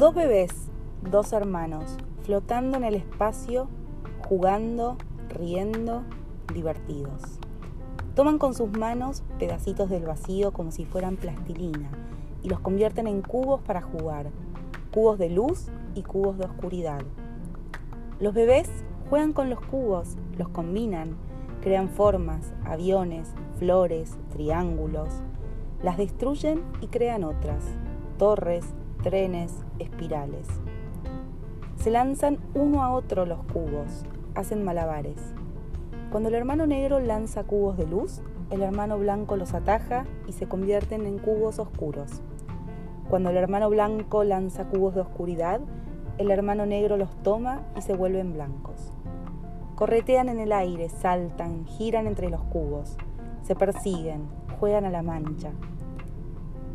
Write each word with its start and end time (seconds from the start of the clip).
Dos 0.00 0.14
bebés, 0.14 0.50
dos 1.10 1.34
hermanos, 1.34 1.98
flotando 2.22 2.78
en 2.78 2.84
el 2.84 2.94
espacio, 2.94 3.68
jugando, 4.26 4.96
riendo, 5.28 6.04
divertidos. 6.54 7.38
Toman 8.14 8.38
con 8.38 8.54
sus 8.54 8.70
manos 8.70 9.22
pedacitos 9.38 9.90
del 9.90 10.06
vacío 10.06 10.54
como 10.54 10.70
si 10.70 10.86
fueran 10.86 11.18
plastilina 11.18 11.90
y 12.42 12.48
los 12.48 12.60
convierten 12.60 13.08
en 13.08 13.20
cubos 13.20 13.60
para 13.60 13.82
jugar, 13.82 14.30
cubos 14.90 15.18
de 15.18 15.28
luz 15.28 15.66
y 15.94 16.02
cubos 16.02 16.38
de 16.38 16.46
oscuridad. 16.46 17.02
Los 18.20 18.32
bebés 18.32 18.70
juegan 19.10 19.34
con 19.34 19.50
los 19.50 19.60
cubos, 19.60 20.16
los 20.38 20.48
combinan, 20.48 21.18
crean 21.60 21.90
formas, 21.90 22.54
aviones, 22.64 23.34
flores, 23.58 24.16
triángulos, 24.32 25.10
las 25.82 25.98
destruyen 25.98 26.62
y 26.80 26.86
crean 26.86 27.22
otras, 27.22 27.62
torres, 28.16 28.64
trenes, 29.02 29.54
espirales. 29.78 30.46
Se 31.76 31.90
lanzan 31.90 32.38
uno 32.54 32.82
a 32.82 32.92
otro 32.92 33.24
los 33.24 33.42
cubos, 33.44 34.04
hacen 34.34 34.64
malabares. 34.64 35.34
Cuando 36.10 36.28
el 36.28 36.34
hermano 36.34 36.66
negro 36.66 37.00
lanza 37.00 37.44
cubos 37.44 37.76
de 37.76 37.86
luz, 37.86 38.20
el 38.50 38.62
hermano 38.62 38.98
blanco 38.98 39.36
los 39.36 39.54
ataja 39.54 40.04
y 40.26 40.32
se 40.32 40.46
convierten 40.46 41.06
en 41.06 41.18
cubos 41.18 41.58
oscuros. 41.58 42.20
Cuando 43.08 43.30
el 43.30 43.36
hermano 43.36 43.70
blanco 43.70 44.24
lanza 44.24 44.66
cubos 44.66 44.94
de 44.94 45.00
oscuridad, 45.00 45.60
el 46.18 46.30
hermano 46.30 46.66
negro 46.66 46.96
los 46.96 47.10
toma 47.22 47.62
y 47.76 47.82
se 47.82 47.94
vuelven 47.94 48.34
blancos. 48.34 48.92
Corretean 49.76 50.28
en 50.28 50.38
el 50.38 50.52
aire, 50.52 50.90
saltan, 50.90 51.64
giran 51.64 52.06
entre 52.06 52.28
los 52.28 52.42
cubos, 52.42 52.96
se 53.42 53.54
persiguen, 53.54 54.28
juegan 54.58 54.84
a 54.84 54.90
la 54.90 55.02
mancha. 55.02 55.52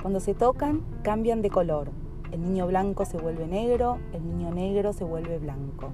Cuando 0.01 0.19
se 0.19 0.33
tocan, 0.33 0.81
cambian 1.03 1.41
de 1.41 1.49
color. 1.49 1.91
El 2.31 2.41
niño 2.41 2.67
blanco 2.67 3.05
se 3.05 3.17
vuelve 3.17 3.47
negro, 3.47 3.99
el 4.13 4.25
niño 4.25 4.51
negro 4.51 4.93
se 4.93 5.03
vuelve 5.03 5.37
blanco. 5.39 5.91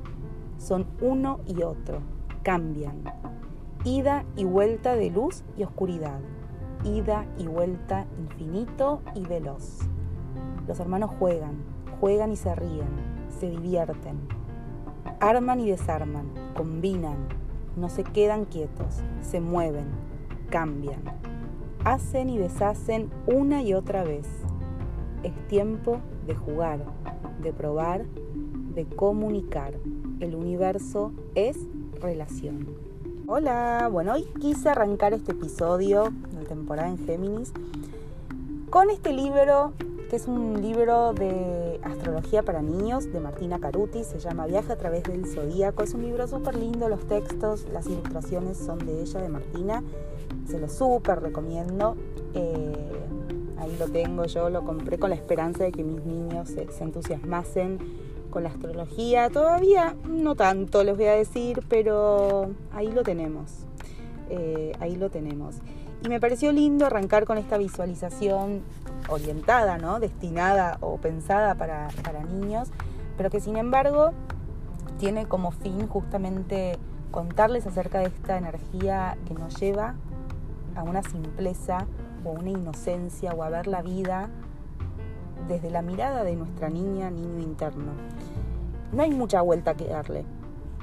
Son 0.57 0.87
uno 1.01 1.39
y 1.47 1.63
otro, 1.63 1.99
cambian. 2.43 3.03
Ida 3.83 4.25
y 4.35 4.43
vuelta 4.43 4.95
de 4.95 5.09
luz 5.09 5.43
y 5.57 5.63
oscuridad. 5.63 6.19
Ida 6.83 7.25
y 7.37 7.47
vuelta 7.47 8.05
infinito 8.19 9.01
y 9.15 9.25
veloz. 9.25 9.79
Los 10.67 10.79
hermanos 10.79 11.11
juegan, 11.19 11.63
juegan 11.99 12.31
y 12.31 12.35
se 12.35 12.55
ríen, 12.55 12.87
se 13.39 13.49
divierten. 13.49 14.19
Arman 15.19 15.59
y 15.59 15.69
desarman, 15.69 16.31
combinan, 16.55 17.27
no 17.75 17.89
se 17.89 18.03
quedan 18.03 18.45
quietos, 18.45 19.01
se 19.21 19.39
mueven, 19.39 19.87
cambian. 20.49 21.01
Hacen 21.83 22.29
y 22.29 22.37
deshacen 22.37 23.09
una 23.27 23.61
y 23.63 23.73
otra 23.73 24.03
vez. 24.03 24.27
Es 25.23 25.33
tiempo 25.47 25.99
de 26.25 26.35
jugar, 26.35 26.83
de 27.41 27.53
probar, 27.53 28.05
de 28.73 28.85
comunicar. 28.85 29.73
El 30.19 30.35
universo 30.35 31.11
es 31.35 31.57
relación. 31.99 32.67
Hola, 33.27 33.87
bueno, 33.91 34.13
hoy 34.13 34.25
quise 34.39 34.69
arrancar 34.69 35.13
este 35.13 35.33
episodio 35.33 36.11
de 36.37 36.45
temporada 36.45 36.89
en 36.89 36.97
Géminis 36.97 37.53
con 38.69 38.89
este 38.89 39.13
libro 39.13 39.73
que 40.11 40.17
es 40.17 40.27
un 40.27 40.61
libro 40.61 41.13
de 41.13 41.79
astrología 41.83 42.43
para 42.43 42.61
niños 42.61 43.09
de 43.13 43.21
Martina 43.21 43.59
Caruti, 43.59 44.03
se 44.03 44.19
llama 44.19 44.45
Viaje 44.45 44.73
a 44.73 44.75
través 44.75 45.03
del 45.03 45.25
Zodíaco. 45.25 45.83
Es 45.83 45.93
un 45.93 46.01
libro 46.01 46.27
súper 46.27 46.57
lindo, 46.57 46.89
los 46.89 47.07
textos, 47.07 47.65
las 47.71 47.87
ilustraciones 47.87 48.57
son 48.57 48.79
de 48.85 49.01
ella, 49.01 49.21
de 49.21 49.29
Martina. 49.29 49.81
Se 50.49 50.59
lo 50.59 50.67
súper 50.67 51.21
recomiendo. 51.21 51.95
Eh, 52.33 52.90
lo 53.77 53.87
tengo, 53.87 54.25
yo 54.25 54.49
lo 54.49 54.63
compré 54.63 54.97
con 54.97 55.09
la 55.09 55.15
esperanza 55.15 55.63
de 55.63 55.71
que 55.71 55.83
mis 55.83 56.03
niños 56.03 56.49
se, 56.49 56.67
entusiasmasen 56.83 57.79
con 58.29 58.43
la 58.43 58.49
astrología. 58.49 59.29
Todavía 59.29 59.95
no 60.07 60.35
tanto, 60.35 60.83
les 60.83 60.95
voy 60.95 61.05
a 61.05 61.13
decir, 61.13 61.61
pero 61.67 62.51
ahí 62.73 62.91
lo 62.91 63.03
tenemos. 63.03 63.65
Eh, 64.29 64.71
ahí 64.79 64.95
lo 64.95 65.09
tenemos. 65.09 65.57
Y 66.03 66.09
me 66.09 66.19
pareció 66.19 66.51
lindo 66.51 66.85
arrancar 66.85 67.25
con 67.25 67.37
esta 67.37 67.57
visualización 67.57 68.61
orientada, 69.09 69.77
¿no? 69.77 69.99
destinada 69.99 70.77
o 70.81 70.97
pensada 70.97 71.55
para, 71.55 71.89
para 72.03 72.23
niños, 72.23 72.69
pero 73.17 73.29
que 73.29 73.39
sin 73.39 73.57
embargo 73.57 74.11
tiene 74.99 75.25
como 75.25 75.51
fin 75.51 75.87
justamente 75.87 76.77
contarles 77.11 77.67
acerca 77.67 77.99
de 77.99 78.05
esta 78.05 78.37
energía 78.37 79.17
que 79.27 79.33
nos 79.33 79.59
lleva 79.59 79.95
a 80.75 80.83
una 80.83 81.03
simpleza 81.03 81.85
o 82.23 82.31
una 82.31 82.49
inocencia 82.49 83.33
o 83.33 83.43
a 83.43 83.49
ver 83.49 83.67
la 83.67 83.81
vida 83.81 84.29
desde 85.47 85.69
la 85.69 85.81
mirada 85.81 86.23
de 86.23 86.35
nuestra 86.35 86.69
niña, 86.69 87.09
niño 87.09 87.39
interno. 87.39 87.91
No 88.91 89.03
hay 89.03 89.11
mucha 89.11 89.41
vuelta 89.41 89.75
que 89.75 89.85
darle, 89.85 90.25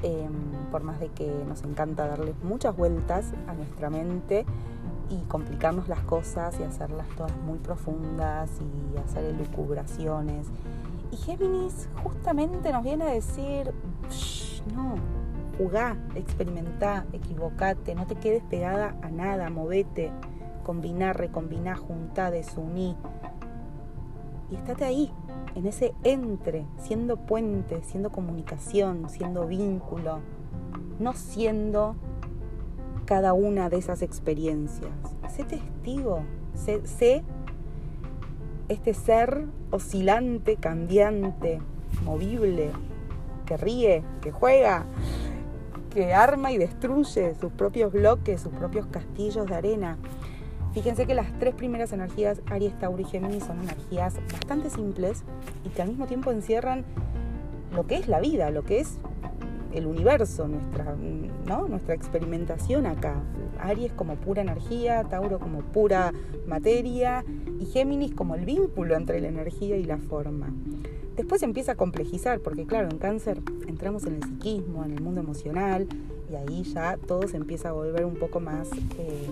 em, 0.02 0.32
por 0.70 0.82
más 0.82 1.00
de 1.00 1.08
que 1.08 1.30
nos 1.46 1.62
encanta 1.62 2.06
darle 2.06 2.34
muchas 2.42 2.76
vueltas 2.76 3.32
a 3.46 3.54
nuestra 3.54 3.90
mente 3.90 4.46
y 5.10 5.22
complicarnos 5.28 5.88
las 5.88 6.00
cosas 6.00 6.58
y 6.60 6.64
hacerlas 6.64 7.06
todas 7.16 7.36
muy 7.38 7.58
profundas 7.58 8.50
y 8.60 8.98
hacer 8.98 9.24
elucubraciones. 9.24 10.46
Y 11.10 11.16
Géminis 11.16 11.88
justamente 12.02 12.72
nos 12.72 12.82
viene 12.82 13.04
a 13.04 13.08
decir, 13.08 13.72
no, 14.74 14.96
jugá, 15.56 15.96
experimentá, 16.14 17.06
equivocate, 17.12 17.94
no 17.94 18.06
te 18.06 18.16
quedes 18.16 18.42
pegada 18.44 18.96
a 19.02 19.08
nada, 19.08 19.48
movete, 19.50 20.12
combiná, 20.68 21.14
recombiná, 21.14 21.76
juntá, 21.76 22.30
desuní. 22.30 22.94
Y 24.50 24.56
estate 24.56 24.84
ahí, 24.84 25.10
en 25.54 25.66
ese 25.66 25.94
entre, 26.04 26.66
siendo 26.76 27.16
puente, 27.16 27.82
siendo 27.84 28.10
comunicación, 28.10 29.08
siendo 29.08 29.46
vínculo, 29.46 30.18
no 30.98 31.14
siendo 31.14 31.96
cada 33.06 33.32
una 33.32 33.70
de 33.70 33.78
esas 33.78 34.02
experiencias. 34.02 34.90
Sé 35.34 35.44
testigo, 35.44 36.24
sé, 36.52 37.24
este 38.68 38.92
ser 38.92 39.46
oscilante, 39.70 40.56
cambiante, 40.56 41.62
movible, 42.04 42.72
que 43.46 43.56
ríe, 43.56 44.04
que 44.20 44.32
juega, 44.32 44.84
que 45.94 46.12
arma 46.12 46.52
y 46.52 46.58
destruye 46.58 47.34
sus 47.36 47.52
propios 47.52 47.90
bloques, 47.90 48.42
sus 48.42 48.52
propios 48.52 48.86
castillos 48.88 49.46
de 49.46 49.54
arena. 49.54 49.96
Fíjense 50.78 51.06
que 51.06 51.14
las 51.16 51.36
tres 51.40 51.56
primeras 51.56 51.92
energías, 51.92 52.40
Aries, 52.46 52.78
Tauro 52.78 53.02
y 53.02 53.04
Géminis, 53.04 53.42
son 53.42 53.58
energías 53.58 54.14
bastante 54.32 54.70
simples 54.70 55.24
y 55.64 55.70
que 55.70 55.82
al 55.82 55.88
mismo 55.88 56.06
tiempo 56.06 56.30
encierran 56.30 56.84
lo 57.74 57.88
que 57.88 57.96
es 57.96 58.06
la 58.06 58.20
vida, 58.20 58.52
lo 58.52 58.62
que 58.62 58.78
es 58.78 58.98
el 59.74 59.86
universo, 59.86 60.46
nuestra, 60.46 60.94
¿no? 61.48 61.66
nuestra 61.66 61.94
experimentación 61.94 62.86
acá. 62.86 63.20
Aries 63.58 63.92
como 63.92 64.14
pura 64.14 64.42
energía, 64.42 65.02
Tauro 65.02 65.40
como 65.40 65.62
pura 65.62 66.12
materia 66.46 67.24
y 67.58 67.66
Géminis 67.66 68.14
como 68.14 68.36
el 68.36 68.44
vínculo 68.44 68.94
entre 68.94 69.20
la 69.20 69.26
energía 69.26 69.76
y 69.78 69.82
la 69.82 69.98
forma. 69.98 70.54
Después 71.16 71.42
empieza 71.42 71.72
a 71.72 71.74
complejizar, 71.74 72.38
porque 72.38 72.66
claro, 72.66 72.88
en 72.88 72.98
cáncer 72.98 73.40
entramos 73.66 74.04
en 74.04 74.14
el 74.14 74.22
psiquismo, 74.22 74.84
en 74.84 74.92
el 74.92 75.02
mundo 75.02 75.20
emocional, 75.20 75.88
y 76.30 76.36
ahí 76.36 76.62
ya 76.62 76.96
todo 76.98 77.26
se 77.26 77.36
empieza 77.36 77.70
a 77.70 77.72
volver 77.72 78.04
un 78.04 78.14
poco 78.14 78.38
más 78.38 78.70
eh, 78.96 79.26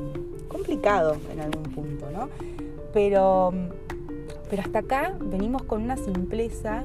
complicado 0.49 1.17
en 1.33 1.41
algún 1.41 1.65
punto, 1.65 2.11
¿no? 2.11 2.29
Pero, 2.93 3.53
pero 4.49 4.63
hasta 4.63 4.81
acá 4.81 5.15
venimos 5.21 5.63
con 5.65 5.83
una 5.83 5.97
simpleza 5.97 6.85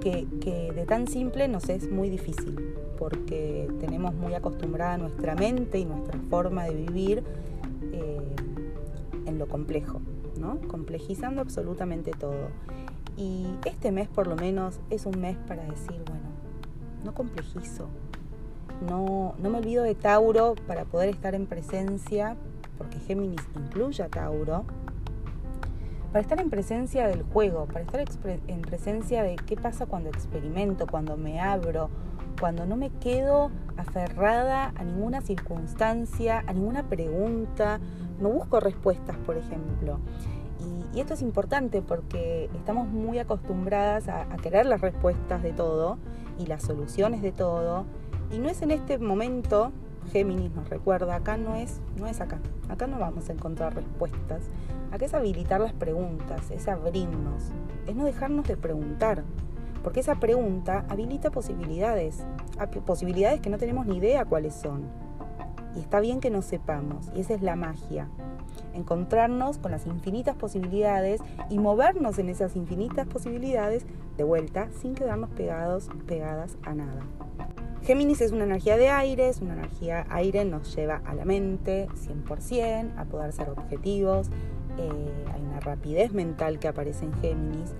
que, 0.00 0.72
de 0.74 0.84
tan 0.86 1.06
simple 1.08 1.48
nos 1.48 1.68
es 1.70 1.90
muy 1.90 2.10
difícil 2.10 2.74
porque 2.98 3.68
tenemos 3.80 4.14
muy 4.14 4.34
acostumbrada 4.34 4.98
nuestra 4.98 5.34
mente 5.34 5.78
y 5.78 5.84
nuestra 5.86 6.18
forma 6.28 6.64
de 6.64 6.74
vivir 6.74 7.24
eh, 7.92 8.36
en 9.26 9.38
lo 9.38 9.48
complejo, 9.48 10.00
¿no? 10.38 10.58
complejizando 10.68 11.40
absolutamente 11.40 12.12
todo. 12.12 12.48
Y 13.16 13.46
este 13.64 13.92
mes 13.92 14.08
por 14.08 14.26
lo 14.26 14.36
menos 14.36 14.78
es 14.90 15.06
un 15.06 15.20
mes 15.20 15.36
para 15.48 15.64
decir, 15.64 16.02
bueno, 16.06 16.28
no 17.04 17.14
complejizo, 17.14 17.88
no, 18.88 19.34
no 19.38 19.50
me 19.50 19.58
olvido 19.58 19.84
de 19.84 19.94
Tauro 19.94 20.54
para 20.66 20.84
poder 20.84 21.08
estar 21.08 21.34
en 21.34 21.46
presencia, 21.46 22.36
porque 22.78 22.98
Géminis 23.00 23.42
incluye 23.56 24.02
a 24.02 24.08
Tauro, 24.08 24.64
para 26.12 26.22
estar 26.22 26.40
en 26.40 26.48
presencia 26.48 27.08
del 27.08 27.24
juego, 27.24 27.66
para 27.66 27.80
estar 27.80 28.04
en 28.46 28.62
presencia 28.62 29.24
de 29.24 29.34
qué 29.34 29.56
pasa 29.56 29.86
cuando 29.86 30.10
experimento, 30.10 30.86
cuando 30.86 31.16
me 31.16 31.40
abro, 31.40 31.90
cuando 32.38 32.66
no 32.66 32.76
me 32.76 32.90
quedo 32.90 33.50
aferrada 33.76 34.72
a 34.76 34.84
ninguna 34.84 35.20
circunstancia, 35.20 36.44
a 36.46 36.52
ninguna 36.52 36.84
pregunta, 36.84 37.80
no 38.20 38.28
busco 38.28 38.60
respuestas, 38.60 39.16
por 39.18 39.36
ejemplo. 39.36 39.98
Y, 40.94 41.00
esto 41.00 41.14
es 41.14 41.22
importante 41.22 41.82
porque 41.82 42.48
estamos 42.54 42.86
muy 42.86 43.18
acostumbradas 43.18 44.08
a, 44.08 44.24
querer 44.40 44.66
las 44.66 44.80
respuestas 44.80 45.42
de 45.42 45.52
todo 45.52 45.98
y 46.38 46.46
las 46.46 46.62
soluciones 46.62 47.22
de 47.22 47.32
todo. 47.32 47.86
Y 48.30 48.38
no 48.38 48.48
es 48.48 48.62
en 48.62 48.70
este 48.70 48.98
momento, 48.98 49.72
Géminis 50.12 50.52
nos 50.52 50.68
recuerda, 50.68 51.16
acá 51.16 51.36
no 51.36 51.54
es, 51.54 51.80
no 51.98 52.06
es 52.06 52.20
acá. 52.20 52.38
Acá 52.68 52.86
no 52.86 52.98
vamos 52.98 53.28
a 53.28 53.32
encontrar 53.32 53.74
respuestas. 53.74 54.42
Acá 54.92 55.06
es 55.06 55.14
habilitar 55.14 55.60
las 55.60 55.72
preguntas, 55.72 56.50
es 56.50 56.68
abrirnos, 56.68 57.50
es 57.86 57.96
no 57.96 58.04
dejarnos 58.04 58.46
de 58.46 58.56
preguntar 58.56 59.24
Porque 59.82 60.00
esa 60.00 60.14
pregunta 60.14 60.86
habilita 60.88 61.30
posibilidades, 61.30 62.24
posibilidades 62.86 63.40
que 63.40 63.50
no 63.50 63.58
tenemos 63.58 63.86
ni 63.86 63.98
idea 63.98 64.24
cuáles 64.24 64.54
son. 64.54 64.84
Y 65.76 65.80
está 65.80 66.00
bien 66.00 66.20
que 66.20 66.30
no 66.30 66.40
sepamos, 66.40 67.10
y 67.14 67.20
esa 67.20 67.34
es 67.34 67.42
la 67.42 67.56
magia. 67.56 68.08
Encontrarnos 68.72 69.58
con 69.58 69.72
las 69.72 69.86
infinitas 69.86 70.36
posibilidades 70.36 71.20
y 71.50 71.58
movernos 71.58 72.18
en 72.18 72.28
esas 72.28 72.56
infinitas 72.56 73.06
posibilidades 73.06 73.84
de 74.16 74.24
vuelta 74.24 74.68
sin 74.80 74.94
quedarnos 74.94 75.30
pegados, 75.30 75.90
pegadas 76.06 76.56
a 76.62 76.74
nada. 76.74 77.02
Géminis 77.84 78.22
es 78.22 78.32
una 78.32 78.44
energía 78.44 78.78
de 78.78 78.88
aire, 78.88 79.28
es 79.28 79.42
una 79.42 79.52
energía 79.52 80.06
aire, 80.08 80.46
nos 80.46 80.74
lleva 80.74 81.02
a 81.04 81.14
la 81.14 81.26
mente 81.26 81.86
100%, 81.88 82.92
a 82.96 83.04
poder 83.04 83.30
ser 83.34 83.50
objetivos, 83.50 84.28
eh, 84.78 85.24
hay 85.34 85.42
una 85.42 85.60
rapidez 85.60 86.14
mental 86.14 86.58
que 86.58 86.68
aparece 86.68 87.04
en 87.04 87.12
Géminis, 87.20 87.74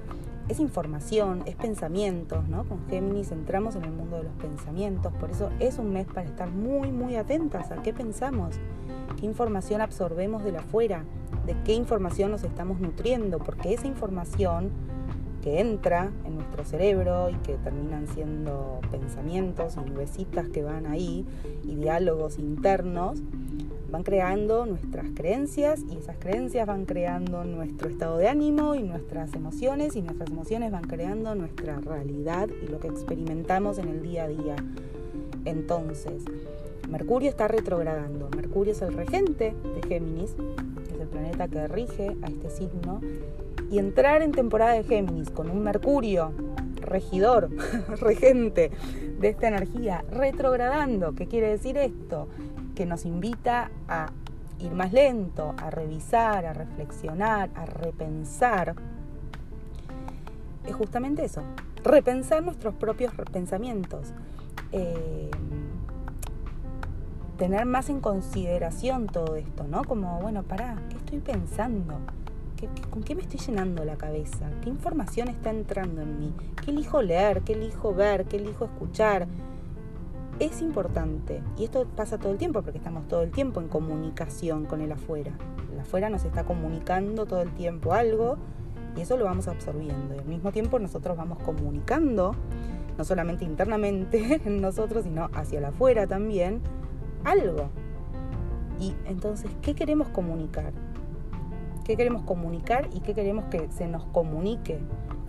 es 0.50 0.60
información, 0.60 1.42
es 1.46 1.56
pensamientos, 1.56 2.46
¿no? 2.50 2.64
Con 2.64 2.86
Géminis 2.90 3.32
entramos 3.32 3.76
en 3.76 3.84
el 3.84 3.92
mundo 3.92 4.18
de 4.18 4.24
los 4.24 4.34
pensamientos, 4.34 5.10
por 5.14 5.30
eso 5.30 5.48
es 5.58 5.78
un 5.78 5.90
mes 5.94 6.06
para 6.06 6.28
estar 6.28 6.50
muy, 6.50 6.92
muy 6.92 7.16
atentas 7.16 7.70
a 7.70 7.76
qué 7.76 7.94
pensamos, 7.94 8.56
qué 9.18 9.24
información 9.24 9.80
absorbemos 9.80 10.44
de 10.44 10.52
la 10.52 10.58
afuera, 10.58 11.04
de 11.46 11.56
qué 11.64 11.72
información 11.72 12.30
nos 12.30 12.44
estamos 12.44 12.78
nutriendo, 12.78 13.38
porque 13.38 13.72
esa 13.72 13.86
información 13.86 14.70
que 15.44 15.60
entra 15.60 16.10
en 16.24 16.36
nuestro 16.36 16.64
cerebro 16.64 17.28
y 17.28 17.34
que 17.34 17.56
terminan 17.58 18.06
siendo 18.08 18.80
pensamientos 18.90 19.76
y 19.76 19.90
nubecitas 19.90 20.48
que 20.48 20.62
van 20.62 20.86
ahí 20.86 21.26
y 21.64 21.74
diálogos 21.74 22.38
internos, 22.38 23.20
van 23.90 24.04
creando 24.04 24.64
nuestras 24.64 25.04
creencias 25.14 25.82
y 25.90 25.98
esas 25.98 26.16
creencias 26.16 26.66
van 26.66 26.86
creando 26.86 27.44
nuestro 27.44 27.90
estado 27.90 28.16
de 28.16 28.28
ánimo 28.28 28.74
y 28.74 28.84
nuestras 28.84 29.34
emociones 29.34 29.96
y 29.96 30.00
nuestras 30.00 30.30
emociones 30.30 30.72
van 30.72 30.84
creando 30.84 31.34
nuestra 31.34 31.78
realidad 31.78 32.48
y 32.48 32.66
lo 32.68 32.80
que 32.80 32.88
experimentamos 32.88 33.76
en 33.76 33.88
el 33.88 34.02
día 34.02 34.24
a 34.24 34.28
día. 34.28 34.56
Entonces, 35.44 36.24
Mercurio 36.88 37.28
está 37.28 37.48
retrogradando. 37.48 38.30
Mercurio 38.34 38.72
es 38.72 38.80
el 38.80 38.94
regente 38.94 39.54
de 39.74 39.86
Géminis, 39.86 40.36
es 40.90 41.00
el 41.00 41.08
planeta 41.08 41.48
que 41.48 41.68
rige 41.68 42.16
a 42.22 42.28
este 42.28 42.48
signo 42.48 43.02
y 43.70 43.78
entrar 43.78 44.22
en 44.22 44.32
temporada 44.32 44.74
de 44.74 44.84
Géminis 44.84 45.30
con 45.30 45.50
un 45.50 45.62
Mercurio 45.62 46.32
regidor, 46.84 47.50
regente 48.00 48.70
de 49.18 49.28
esta 49.28 49.48
energía, 49.48 50.04
retrogradando, 50.10 51.14
¿qué 51.14 51.26
quiere 51.26 51.48
decir 51.48 51.76
esto? 51.78 52.28
Que 52.74 52.86
nos 52.86 53.04
invita 53.04 53.70
a 53.88 54.10
ir 54.58 54.72
más 54.72 54.92
lento, 54.92 55.54
a 55.58 55.70
revisar, 55.70 56.46
a 56.46 56.52
reflexionar, 56.52 57.50
a 57.54 57.66
repensar. 57.66 58.74
Es 60.66 60.74
justamente 60.74 61.24
eso, 61.24 61.42
repensar 61.82 62.42
nuestros 62.42 62.74
propios 62.74 63.12
pensamientos. 63.32 64.12
Eh, 64.72 65.30
tener 67.36 67.66
más 67.66 67.88
en 67.88 68.00
consideración 68.00 69.06
todo 69.06 69.36
esto, 69.36 69.64
¿no? 69.64 69.84
Como, 69.84 70.20
bueno, 70.20 70.44
pará, 70.44 70.76
¿qué 70.88 70.96
estoy 70.96 71.18
pensando? 71.18 71.98
¿Con 72.90 73.02
qué 73.02 73.14
me 73.14 73.22
estoy 73.22 73.40
llenando 73.40 73.84
la 73.84 73.96
cabeza? 73.96 74.50
¿Qué 74.62 74.70
información 74.70 75.28
está 75.28 75.50
entrando 75.50 76.02
en 76.02 76.18
mí? 76.18 76.32
¿Qué 76.64 76.70
elijo 76.70 77.02
leer? 77.02 77.42
¿Qué 77.42 77.54
elijo 77.54 77.94
ver? 77.94 78.24
¿Qué 78.26 78.36
elijo 78.36 78.64
escuchar? 78.64 79.26
Es 80.38 80.62
importante, 80.62 81.42
y 81.56 81.64
esto 81.64 81.86
pasa 81.94 82.18
todo 82.18 82.32
el 82.32 82.38
tiempo 82.38 82.60
porque 82.62 82.78
estamos 82.78 83.06
todo 83.06 83.22
el 83.22 83.30
tiempo 83.30 83.60
en 83.60 83.68
comunicación 83.68 84.64
con 84.64 84.80
el 84.80 84.90
afuera. 84.90 85.32
El 85.72 85.78
afuera 85.78 86.08
nos 86.10 86.24
está 86.24 86.44
comunicando 86.44 87.24
todo 87.26 87.40
el 87.40 87.50
tiempo 87.54 87.92
algo 87.92 88.36
y 88.96 89.02
eso 89.02 89.16
lo 89.16 89.26
vamos 89.26 89.46
absorbiendo. 89.46 90.14
Y 90.14 90.18
al 90.18 90.24
mismo 90.24 90.50
tiempo 90.50 90.78
nosotros 90.78 91.16
vamos 91.16 91.38
comunicando, 91.38 92.34
no 92.98 93.04
solamente 93.04 93.44
internamente 93.44 94.40
en 94.44 94.60
nosotros, 94.60 95.04
sino 95.04 95.30
hacia 95.34 95.58
el 95.58 95.66
afuera 95.66 96.06
también, 96.06 96.60
algo. 97.24 97.68
Y 98.80 98.94
entonces, 99.06 99.50
¿qué 99.62 99.74
queremos 99.74 100.08
comunicar? 100.08 100.72
Qué 101.84 101.96
queremos 101.96 102.22
comunicar 102.22 102.88
y 102.92 103.00
qué 103.00 103.14
queremos 103.14 103.44
que 103.46 103.68
se 103.70 103.86
nos 103.86 104.04
comunique 104.06 104.78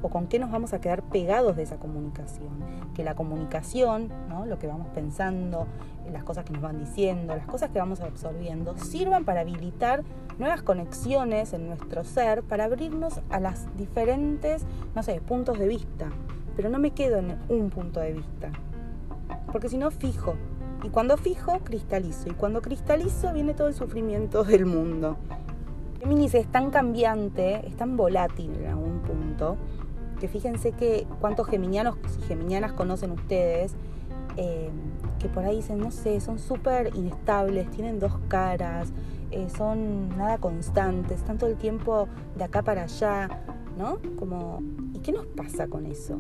o 0.01 0.09
con 0.09 0.27
qué 0.27 0.39
nos 0.39 0.51
vamos 0.51 0.73
a 0.73 0.79
quedar 0.79 1.03
pegados 1.03 1.55
de 1.55 1.63
esa 1.63 1.77
comunicación. 1.77 2.49
Que 2.93 3.03
la 3.03 3.15
comunicación, 3.15 4.09
¿no? 4.29 4.45
lo 4.45 4.57
que 4.57 4.67
vamos 4.67 4.87
pensando, 4.93 5.67
las 6.11 6.23
cosas 6.23 6.45
que 6.45 6.53
nos 6.53 6.61
van 6.61 6.79
diciendo, 6.79 7.35
las 7.35 7.47
cosas 7.47 7.71
que 7.71 7.79
vamos 7.79 8.01
absorbiendo, 8.01 8.77
sirvan 8.77 9.25
para 9.25 9.41
habilitar 9.41 10.03
nuevas 10.37 10.61
conexiones 10.61 11.53
en 11.53 11.67
nuestro 11.67 12.03
ser, 12.03 12.43
para 12.43 12.65
abrirnos 12.65 13.21
a 13.29 13.39
las 13.39 13.65
diferentes, 13.77 14.65
no 14.93 15.03
sé, 15.03 15.21
puntos 15.21 15.59
de 15.59 15.67
vista. 15.67 16.09
Pero 16.55 16.69
no 16.69 16.79
me 16.79 16.91
quedo 16.91 17.17
en 17.17 17.37
un 17.49 17.69
punto 17.69 17.99
de 17.99 18.13
vista, 18.13 18.51
porque 19.51 19.69
si 19.69 19.77
no 19.77 19.91
fijo. 19.91 20.35
Y 20.83 20.89
cuando 20.89 21.17
fijo, 21.17 21.59
cristalizo. 21.63 22.29
Y 22.29 22.33
cuando 22.33 22.61
cristalizo, 22.61 23.33
viene 23.33 23.55
todo 23.55 23.67
el 23.67 23.73
sufrimiento 23.73 24.43
del 24.43 24.67
mundo. 24.67 25.17
Géminis 26.05 26.35
es 26.35 26.45
tan 26.45 26.69
cambiante, 26.69 27.65
es 27.65 27.75
tan 27.77 27.97
volátil 27.97 28.51
en 28.61 28.67
algún 28.67 28.99
punto, 28.99 29.57
que 30.19 30.27
fíjense 30.27 30.71
que 30.71 31.07
cuántos 31.19 31.47
geminianos 31.47 31.95
y 32.19 32.21
geminianas 32.27 32.73
conocen 32.73 33.09
ustedes, 33.09 33.73
eh, 34.37 34.69
que 35.17 35.27
por 35.29 35.45
ahí 35.45 35.55
dicen, 35.55 35.79
no 35.79 35.89
sé, 35.89 36.19
son 36.21 36.37
súper 36.37 36.95
inestables, 36.95 37.71
tienen 37.71 37.99
dos 37.99 38.19
caras, 38.27 38.93
eh, 39.31 39.47
son 39.57 40.15
nada 40.15 40.37
constantes, 40.37 41.17
están 41.17 41.39
todo 41.39 41.49
el 41.49 41.55
tiempo 41.55 42.07
de 42.35 42.43
acá 42.43 42.61
para 42.61 42.83
allá, 42.83 43.41
¿no? 43.75 43.97
Como, 44.19 44.61
¿y 44.93 44.99
qué 44.99 45.11
nos 45.11 45.25
pasa 45.25 45.65
con 45.65 45.87
eso? 45.87 46.19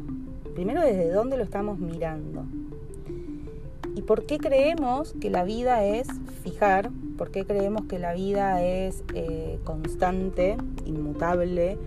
Primero, 0.55 0.81
¿desde 0.81 1.11
dónde 1.11 1.37
lo 1.37 1.43
estamos 1.43 1.77
mirando? 1.77 2.43
¿Y 3.95 4.01
por 4.01 4.25
qué 4.25 4.39
creemos 4.39 5.13
que 5.21 5.29
la 5.29 5.43
vida 5.43 5.83
es 5.83 6.07
fijar 6.41 6.89
¿Por 7.17 7.31
qué 7.31 7.45
creemos 7.45 7.85
que 7.85 7.99
la 7.99 8.13
vida 8.13 8.61
es 8.63 9.03
eh, 9.13 9.59
constante, 9.63 10.57
inmutable? 10.85 11.77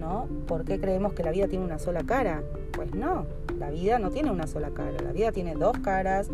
¿no? 0.00 0.26
¿Por 0.48 0.64
qué 0.64 0.80
creemos 0.80 1.12
que 1.12 1.22
la 1.22 1.30
vida 1.30 1.46
tiene 1.46 1.64
una 1.64 1.78
sola 1.78 2.02
cara? 2.04 2.42
Pues 2.72 2.94
no, 2.94 3.26
la 3.58 3.70
vida 3.70 3.98
no 3.98 4.10
tiene 4.10 4.30
una 4.30 4.46
sola 4.46 4.70
cara, 4.70 4.96
la 5.02 5.12
vida 5.12 5.30
tiene 5.30 5.54
dos 5.54 5.78
caras, 5.78 6.28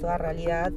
toda 0.00 0.18
realidad 0.18 0.72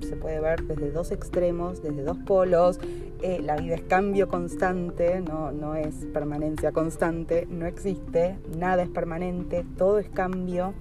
se 0.00 0.16
puede 0.16 0.40
ver 0.40 0.62
desde 0.64 0.90
dos 0.90 1.12
extremos, 1.12 1.82
desde 1.82 2.02
dos 2.02 2.18
polos, 2.18 2.80
eh, 3.22 3.40
la 3.42 3.56
vida 3.56 3.74
es 3.74 3.82
cambio 3.82 4.28
constante, 4.28 5.20
no, 5.20 5.52
no 5.52 5.74
es 5.74 5.94
permanencia 6.12 6.72
constante, 6.72 7.46
no 7.50 7.66
existe, 7.66 8.38
nada 8.56 8.82
es 8.82 8.88
permanente, 8.88 9.64
todo 9.76 9.98
es 9.98 10.08
cambio. 10.08 10.74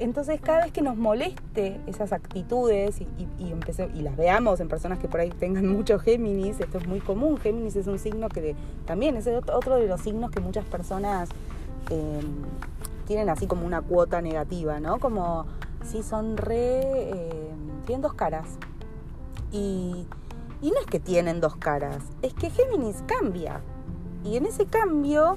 Entonces 0.00 0.40
cada 0.40 0.64
vez 0.64 0.72
que 0.72 0.80
nos 0.80 0.96
moleste 0.96 1.80
esas 1.86 2.12
actitudes 2.12 3.00
y, 3.00 3.08
y, 3.38 4.02
las 4.02 4.16
veamos 4.16 4.60
en 4.60 4.68
personas 4.68 5.00
que 5.00 5.08
por 5.08 5.20
ahí 5.20 5.30
tengan 5.30 5.66
mucho 5.76 5.98
Géminis, 5.98 6.60
esto 6.60 6.78
es 6.78 6.86
muy 6.86 7.00
común, 7.00 7.36
Géminis 7.38 7.74
es 7.74 7.88
un 7.88 7.98
signo 7.98 8.28
que 8.28 8.54
también 8.86 9.16
es 9.16 9.26
otro 9.26 9.76
de 9.76 9.88
los 9.88 10.00
signos 10.00 10.30
que 10.30 10.40
muchas 10.40 10.64
personas 10.66 11.28
em, 11.90 12.44
tienen 13.06 13.28
así 13.28 13.48
como 13.48 13.66
una 13.66 13.80
cuota 13.80 14.22
negativa, 14.22 14.78
¿no? 14.78 15.00
Como 15.00 15.46
si 15.84 16.02
son 16.02 16.36
re... 16.36 17.10
Em, 17.10 17.84
tienen 17.84 18.02
dos 18.02 18.14
caras. 18.14 18.46
Y, 19.50 20.06
y 20.60 20.70
no 20.70 20.78
es 20.78 20.86
que 20.86 21.00
tienen 21.00 21.40
dos 21.40 21.56
caras, 21.56 22.04
es 22.22 22.34
que 22.34 22.50
Géminis 22.50 23.02
cambia. 23.06 23.62
Y 24.24 24.36
en 24.36 24.46
ese 24.46 24.66
cambio, 24.66 25.36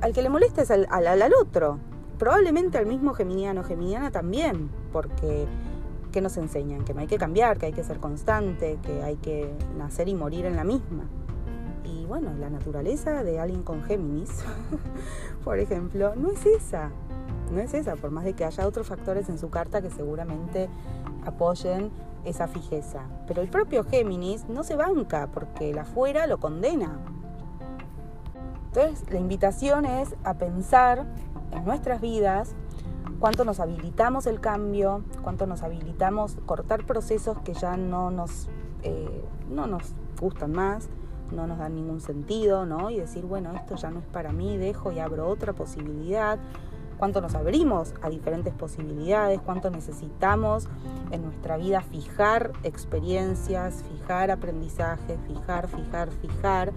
al 0.00 0.12
que 0.12 0.22
le 0.22 0.28
molesta 0.28 0.62
es 0.62 0.70
al, 0.70 0.86
al, 0.90 1.06
al 1.08 1.32
otro 1.34 1.78
probablemente 2.20 2.76
al 2.76 2.84
mismo 2.84 3.14
geminiano, 3.14 3.64
geminiana 3.64 4.10
también, 4.10 4.70
porque 4.92 5.46
¿qué 6.12 6.20
nos 6.20 6.36
enseñan? 6.36 6.84
Que 6.84 6.92
no 6.92 7.00
hay 7.00 7.06
que 7.06 7.16
cambiar, 7.16 7.56
que 7.56 7.64
hay 7.64 7.72
que 7.72 7.82
ser 7.82 7.98
constante, 7.98 8.78
que 8.82 9.02
hay 9.02 9.16
que 9.16 9.50
nacer 9.78 10.06
y 10.06 10.14
morir 10.14 10.44
en 10.44 10.54
la 10.54 10.62
misma. 10.62 11.04
Y 11.82 12.04
bueno, 12.04 12.34
la 12.38 12.50
naturaleza 12.50 13.24
de 13.24 13.40
alguien 13.40 13.62
con 13.62 13.82
Géminis, 13.84 14.44
por 15.44 15.58
ejemplo, 15.58 16.14
no 16.14 16.30
es 16.30 16.44
esa. 16.44 16.90
No 17.50 17.58
es 17.58 17.72
esa, 17.72 17.96
por 17.96 18.10
más 18.10 18.24
de 18.24 18.34
que 18.34 18.44
haya 18.44 18.66
otros 18.66 18.86
factores 18.86 19.30
en 19.30 19.38
su 19.38 19.48
carta 19.48 19.80
que 19.80 19.88
seguramente 19.88 20.68
apoyen 21.24 21.90
esa 22.26 22.48
fijeza. 22.48 23.00
Pero 23.26 23.40
el 23.40 23.48
propio 23.48 23.82
Géminis 23.82 24.46
no 24.46 24.62
se 24.62 24.76
banca 24.76 25.30
porque 25.32 25.70
el 25.70 25.78
afuera 25.78 26.26
lo 26.26 26.38
condena. 26.38 26.98
Entonces, 28.66 29.10
la 29.10 29.18
invitación 29.18 29.86
es 29.86 30.14
a 30.22 30.34
pensar 30.34 31.06
en 31.52 31.64
nuestras 31.64 32.00
vidas, 32.00 32.54
cuánto 33.18 33.44
nos 33.44 33.60
habilitamos 33.60 34.26
el 34.26 34.40
cambio, 34.40 35.02
cuánto 35.22 35.46
nos 35.46 35.62
habilitamos 35.62 36.36
cortar 36.46 36.86
procesos 36.86 37.38
que 37.44 37.54
ya 37.54 37.76
no 37.76 38.10
nos, 38.10 38.48
eh, 38.82 39.24
no 39.50 39.66
nos 39.66 39.94
gustan 40.20 40.52
más, 40.52 40.88
no 41.30 41.46
nos 41.46 41.58
dan 41.58 41.74
ningún 41.74 42.00
sentido, 42.00 42.66
¿no? 42.66 42.90
Y 42.90 42.98
decir, 42.98 43.24
bueno, 43.24 43.54
esto 43.54 43.76
ya 43.76 43.90
no 43.90 44.00
es 44.00 44.06
para 44.06 44.32
mí, 44.32 44.56
dejo 44.56 44.92
y 44.92 44.98
abro 44.98 45.28
otra 45.28 45.52
posibilidad. 45.52 46.38
Cuánto 46.98 47.22
nos 47.22 47.34
abrimos 47.34 47.94
a 48.02 48.10
diferentes 48.10 48.52
posibilidades, 48.52 49.40
cuánto 49.40 49.70
necesitamos 49.70 50.68
en 51.10 51.22
nuestra 51.22 51.56
vida 51.56 51.80
fijar 51.80 52.52
experiencias, 52.62 53.82
fijar 53.90 54.30
aprendizajes, 54.30 55.18
fijar, 55.26 55.68
fijar, 55.68 56.10
fijar, 56.10 56.72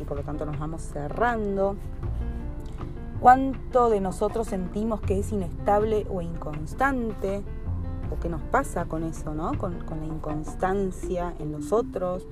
y 0.00 0.04
por 0.04 0.18
lo 0.18 0.22
tanto 0.22 0.46
nos 0.46 0.58
vamos 0.60 0.82
cerrando 0.82 1.76
cuánto 3.24 3.88
de 3.88 4.02
nosotros 4.02 4.48
sentimos 4.48 5.00
que 5.00 5.18
es 5.18 5.32
inestable 5.32 6.06
o 6.10 6.20
inconstante, 6.20 7.40
o 8.10 8.20
qué 8.20 8.28
nos 8.28 8.42
pasa 8.42 8.84
con 8.84 9.02
eso, 9.02 9.32
¿no? 9.32 9.56
Con, 9.56 9.78
con 9.86 10.00
la 10.00 10.04
inconstancia 10.04 11.32
en 11.38 11.50
los 11.50 11.72
otros, 11.72 12.26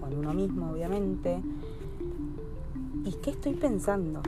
o 0.00 0.06
en 0.06 0.18
uno 0.18 0.32
mismo, 0.34 0.70
obviamente. 0.70 1.42
¿Y 3.04 3.14
qué 3.14 3.30
estoy 3.30 3.54
pensando? 3.54 4.22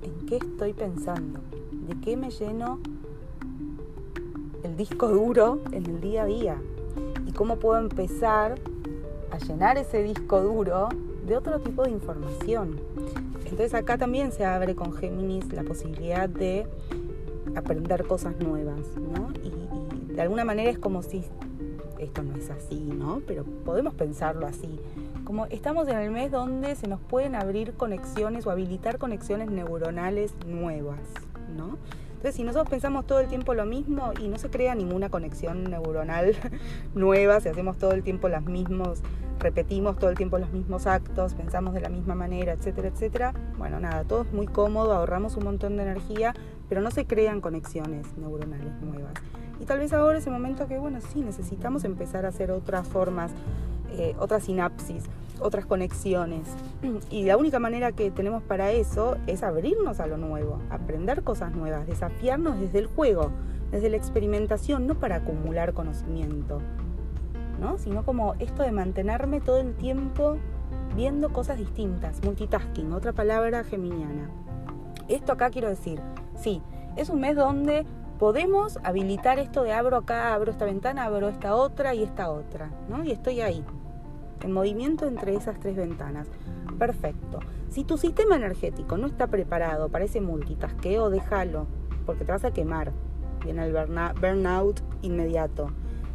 ¿En 0.00 0.26
qué 0.26 0.36
estoy 0.36 0.72
pensando? 0.72 1.40
¿De 1.88 2.00
qué 2.00 2.16
me 2.16 2.30
lleno 2.30 2.78
el 4.62 4.78
disco 4.78 5.08
duro 5.08 5.60
en 5.72 5.84
el 5.84 6.00
día 6.00 6.22
a 6.22 6.24
día? 6.24 6.56
¿Y 7.26 7.32
cómo 7.32 7.56
puedo 7.56 7.78
empezar 7.78 8.58
a 9.30 9.36
llenar 9.36 9.76
ese 9.76 10.02
disco 10.02 10.40
duro 10.40 10.88
de 11.26 11.36
otro 11.36 11.60
tipo 11.60 11.82
de 11.82 11.90
información? 11.90 12.80
Entonces 13.52 13.74
acá 13.74 13.98
también 13.98 14.32
se 14.32 14.46
abre 14.46 14.74
con 14.74 14.94
Géminis 14.94 15.52
la 15.52 15.62
posibilidad 15.62 16.26
de 16.26 16.66
aprender 17.54 18.06
cosas 18.06 18.34
nuevas, 18.38 18.80
¿no? 18.96 19.28
Y, 19.44 20.14
de 20.14 20.22
alguna 20.22 20.42
manera 20.46 20.70
es 20.70 20.78
como 20.78 21.02
si 21.02 21.22
esto 21.98 22.22
no 22.22 22.34
es 22.34 22.48
así, 22.48 22.80
¿no? 22.80 23.20
Pero 23.26 23.44
podemos 23.44 23.92
pensarlo 23.92 24.46
así. 24.46 24.80
Como 25.24 25.44
estamos 25.46 25.86
en 25.88 25.98
el 25.98 26.10
mes 26.10 26.30
donde 26.30 26.74
se 26.76 26.88
nos 26.88 26.98
pueden 27.00 27.34
abrir 27.34 27.74
conexiones 27.74 28.46
o 28.46 28.50
habilitar 28.50 28.96
conexiones 28.96 29.50
neuronales 29.50 30.32
nuevas, 30.46 31.00
¿no? 31.54 31.76
Entonces, 32.12 32.36
si 32.36 32.44
nosotros 32.44 32.70
pensamos 32.70 33.06
todo 33.06 33.20
el 33.20 33.28
tiempo 33.28 33.52
lo 33.52 33.66
mismo 33.66 34.12
y 34.18 34.28
no 34.28 34.38
se 34.38 34.48
crea 34.48 34.74
ninguna 34.74 35.10
conexión 35.10 35.64
neuronal 35.64 36.36
nueva, 36.94 37.38
si 37.40 37.50
hacemos 37.50 37.76
todo 37.76 37.92
el 37.92 38.02
tiempo 38.02 38.30
las 38.30 38.44
mismos, 38.44 39.02
repetimos 39.42 39.98
todo 39.98 40.10
el 40.10 40.16
tiempo 40.16 40.38
los 40.38 40.52
mismos 40.52 40.86
actos, 40.86 41.34
pensamos 41.34 41.74
de 41.74 41.80
la 41.80 41.88
misma 41.88 42.14
manera, 42.14 42.52
etcétera, 42.52 42.88
etcétera, 42.88 43.34
bueno, 43.58 43.80
nada, 43.80 44.04
todo 44.04 44.22
es 44.22 44.32
muy 44.32 44.46
cómodo, 44.46 44.92
ahorramos 44.92 45.36
un 45.36 45.44
montón 45.44 45.76
de 45.76 45.82
energía, 45.82 46.34
pero 46.68 46.80
no 46.80 46.90
se 46.90 47.06
crean 47.06 47.40
conexiones 47.40 48.16
neuronales 48.16 48.80
nuevas. 48.80 49.12
Y 49.60 49.64
tal 49.64 49.80
vez 49.80 49.92
ahora 49.92 50.18
es 50.18 50.26
el 50.26 50.32
momento 50.32 50.66
que, 50.66 50.78
bueno, 50.78 51.00
sí, 51.00 51.20
necesitamos 51.20 51.84
empezar 51.84 52.24
a 52.24 52.28
hacer 52.28 52.50
otras 52.50 52.86
formas, 52.88 53.32
eh, 53.92 54.14
otras 54.18 54.44
sinapsis, 54.44 55.04
otras 55.40 55.66
conexiones. 55.66 56.48
Y 57.10 57.24
la 57.24 57.36
única 57.36 57.58
manera 57.58 57.92
que 57.92 58.10
tenemos 58.10 58.42
para 58.42 58.72
eso 58.72 59.16
es 59.26 59.42
abrirnos 59.42 60.00
a 60.00 60.06
lo 60.06 60.16
nuevo, 60.16 60.60
aprender 60.70 61.22
cosas 61.22 61.52
nuevas, 61.52 61.86
desafiarnos 61.86 62.58
desde 62.58 62.78
el 62.78 62.86
juego, 62.86 63.30
desde 63.70 63.90
la 63.90 63.96
experimentación, 63.96 64.86
no 64.86 64.94
para 64.94 65.16
acumular 65.16 65.72
conocimiento, 65.74 66.60
¿no? 67.62 67.78
sino 67.78 68.04
como 68.04 68.34
esto 68.40 68.64
de 68.64 68.72
mantenerme 68.72 69.40
todo 69.40 69.58
el 69.58 69.74
tiempo 69.74 70.36
viendo 70.96 71.32
cosas 71.32 71.56
distintas, 71.56 72.22
multitasking, 72.24 72.92
otra 72.92 73.12
palabra 73.12 73.64
geminiana. 73.64 74.28
Esto 75.08 75.32
acá 75.32 75.48
quiero 75.50 75.68
decir, 75.68 76.00
sí, 76.36 76.60
es 76.96 77.08
un 77.08 77.20
mes 77.20 77.36
donde 77.36 77.86
podemos 78.18 78.78
habilitar 78.82 79.38
esto 79.38 79.62
de 79.62 79.72
abro 79.72 79.96
acá, 79.96 80.34
abro 80.34 80.50
esta 80.50 80.64
ventana, 80.64 81.04
abro 81.04 81.28
esta 81.28 81.54
otra 81.54 81.94
y 81.94 82.02
esta 82.02 82.30
otra, 82.30 82.70
¿no? 82.88 83.04
Y 83.04 83.12
estoy 83.12 83.40
ahí, 83.40 83.64
en 84.42 84.52
movimiento 84.52 85.06
entre 85.06 85.34
esas 85.34 85.58
tres 85.60 85.76
ventanas. 85.76 86.28
Perfecto. 86.78 87.38
Si 87.70 87.84
tu 87.84 87.96
sistema 87.96 88.36
energético 88.36 88.98
no 88.98 89.06
está 89.06 89.28
preparado 89.28 89.88
para 89.88 90.04
ese 90.04 90.20
multitasqueo, 90.20 91.10
déjalo, 91.10 91.66
porque 92.04 92.24
te 92.24 92.32
vas 92.32 92.44
a 92.44 92.50
quemar. 92.50 92.92
Viene 93.44 93.64
el 93.64 93.72
burnout 94.20 94.80
inmediato. 95.02 95.70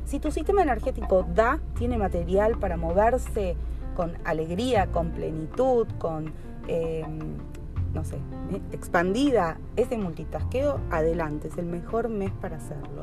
Si 0.07 0.21
tu 0.21 0.31
sistema 0.31 0.61
energético 0.61 1.23
da, 1.35 1.59
tiene 1.77 1.97
material 1.97 2.57
para 2.57 2.77
moverse 2.77 3.57
con 3.93 4.13
alegría, 4.23 4.87
con 4.87 5.11
plenitud, 5.11 5.85
con, 5.97 6.31
em, 6.69 7.19
no 7.93 8.05
sé, 8.05 8.15
eh, 8.15 8.61
expandida 8.71 9.57
ese 9.75 9.97
multitasqueo, 9.97 10.79
adelante, 10.91 11.49
es 11.49 11.57
el 11.57 11.65
mejor 11.65 12.07
mes 12.07 12.31
para 12.39 12.55
hacerlo. 12.55 13.01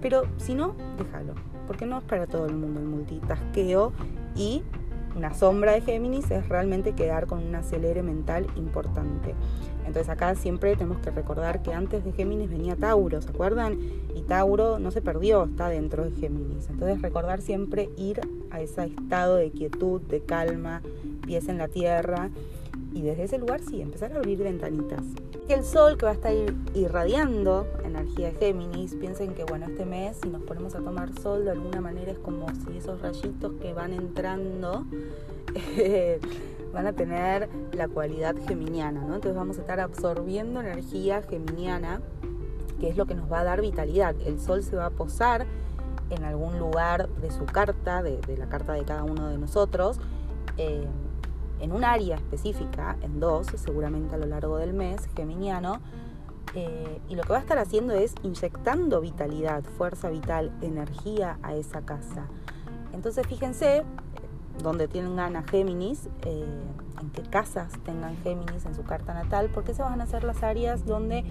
Pero 0.00 0.26
si 0.36 0.54
no, 0.54 0.76
déjalo, 0.96 1.34
porque 1.66 1.86
no 1.86 1.98
es 1.98 2.04
para 2.04 2.28
todo 2.28 2.46
el 2.46 2.54
mundo 2.54 2.78
el 2.78 2.86
multitasqueo 2.86 3.92
y 4.36 4.62
una 5.16 5.32
sombra 5.32 5.72
de 5.72 5.80
Géminis 5.80 6.30
es 6.30 6.48
realmente 6.48 6.92
quedar 6.92 7.26
con 7.26 7.42
un 7.44 7.54
acelere 7.54 8.02
mental 8.02 8.46
importante. 8.56 9.34
Entonces 9.86 10.08
acá 10.08 10.34
siempre 10.34 10.74
tenemos 10.76 10.98
que 10.98 11.10
recordar 11.10 11.62
que 11.62 11.72
antes 11.72 12.04
de 12.04 12.12
Géminis 12.12 12.50
venía 12.50 12.74
Tauro, 12.74 13.20
¿se 13.20 13.30
acuerdan? 13.30 13.78
Y 14.14 14.22
Tauro 14.22 14.78
no 14.78 14.90
se 14.90 15.02
perdió, 15.02 15.44
está 15.44 15.68
dentro 15.68 16.04
de 16.04 16.10
Géminis. 16.12 16.68
Entonces 16.68 17.00
recordar 17.02 17.42
siempre 17.42 17.90
ir 17.96 18.20
a 18.50 18.60
ese 18.60 18.84
estado 18.86 19.36
de 19.36 19.50
quietud, 19.50 20.00
de 20.02 20.20
calma, 20.20 20.82
pies 21.26 21.48
en 21.48 21.58
la 21.58 21.68
tierra 21.68 22.30
y 22.92 23.02
desde 23.02 23.24
ese 23.24 23.38
lugar 23.38 23.60
sí, 23.60 23.80
empezar 23.82 24.12
a 24.12 24.16
abrir 24.16 24.38
ventanitas. 24.38 25.02
Y 25.46 25.52
el 25.52 25.62
sol 25.62 25.98
que 25.98 26.06
va 26.06 26.12
a 26.12 26.14
estar 26.14 26.32
irradiando 26.72 27.66
energía 27.84 28.28
de 28.30 28.38
Géminis, 28.38 28.94
piensen 28.94 29.34
que 29.34 29.44
bueno, 29.44 29.66
este 29.66 29.84
mes 29.84 30.16
si 30.22 30.30
nos 30.30 30.42
ponemos 30.42 30.74
a 30.74 30.78
tomar 30.78 31.10
sol 31.20 31.44
de 31.44 31.50
alguna 31.50 31.82
manera 31.82 32.12
es 32.12 32.18
como 32.18 32.46
si 32.48 32.78
esos 32.78 33.02
rayitos 33.02 33.52
que 33.60 33.74
van 33.74 33.92
entrando 33.92 34.86
van 36.72 36.86
a 36.86 36.92
tener 36.94 37.50
la 37.72 37.88
cualidad 37.88 38.34
geminiana, 38.48 39.02
¿no? 39.02 39.16
Entonces 39.16 39.36
vamos 39.36 39.58
a 39.58 39.60
estar 39.60 39.80
absorbiendo 39.80 40.60
energía 40.60 41.22
geminiana, 41.22 42.00
que 42.80 42.88
es 42.88 42.96
lo 42.96 43.04
que 43.04 43.14
nos 43.14 43.30
va 43.30 43.40
a 43.40 43.44
dar 43.44 43.60
vitalidad. 43.60 44.16
El 44.24 44.40
sol 44.40 44.62
se 44.62 44.76
va 44.76 44.86
a 44.86 44.90
posar 44.90 45.46
en 46.08 46.24
algún 46.24 46.58
lugar 46.58 47.08
de 47.20 47.30
su 47.30 47.44
carta, 47.44 48.02
de, 48.02 48.18
la 48.38 48.48
carta 48.48 48.72
de 48.72 48.84
cada 48.84 49.04
uno 49.04 49.28
de 49.28 49.36
nosotros. 49.36 50.00
Eh, 50.56 50.86
en 51.64 51.72
un 51.72 51.82
área 51.82 52.16
específica, 52.16 52.96
en 53.00 53.20
dos, 53.20 53.46
seguramente 53.56 54.14
a 54.14 54.18
lo 54.18 54.26
largo 54.26 54.58
del 54.58 54.74
mes, 54.74 55.08
geminiano, 55.16 55.80
eh, 56.54 57.00
y 57.08 57.16
lo 57.16 57.22
que 57.22 57.30
va 57.30 57.38
a 57.38 57.40
estar 57.40 57.56
haciendo 57.56 57.94
es 57.94 58.14
inyectando 58.22 59.00
vitalidad, 59.00 59.64
fuerza 59.64 60.10
vital, 60.10 60.52
energía 60.60 61.38
a 61.42 61.54
esa 61.54 61.80
casa. 61.80 62.26
Entonces 62.92 63.26
fíjense 63.26 63.82
donde 64.62 64.88
tengan 64.88 65.36
a 65.36 65.42
Géminis, 65.42 66.10
eh, 66.22 66.44
en 67.00 67.10
qué 67.10 67.22
casas 67.22 67.72
tengan 67.84 68.14
Géminis 68.18 68.66
en 68.66 68.74
su 68.74 68.84
carta 68.84 69.14
natal, 69.14 69.50
porque 69.52 69.72
esas 69.72 69.88
van 69.88 70.02
a 70.02 70.06
ser 70.06 70.22
las 70.22 70.42
áreas 70.42 70.84
donde 70.84 71.24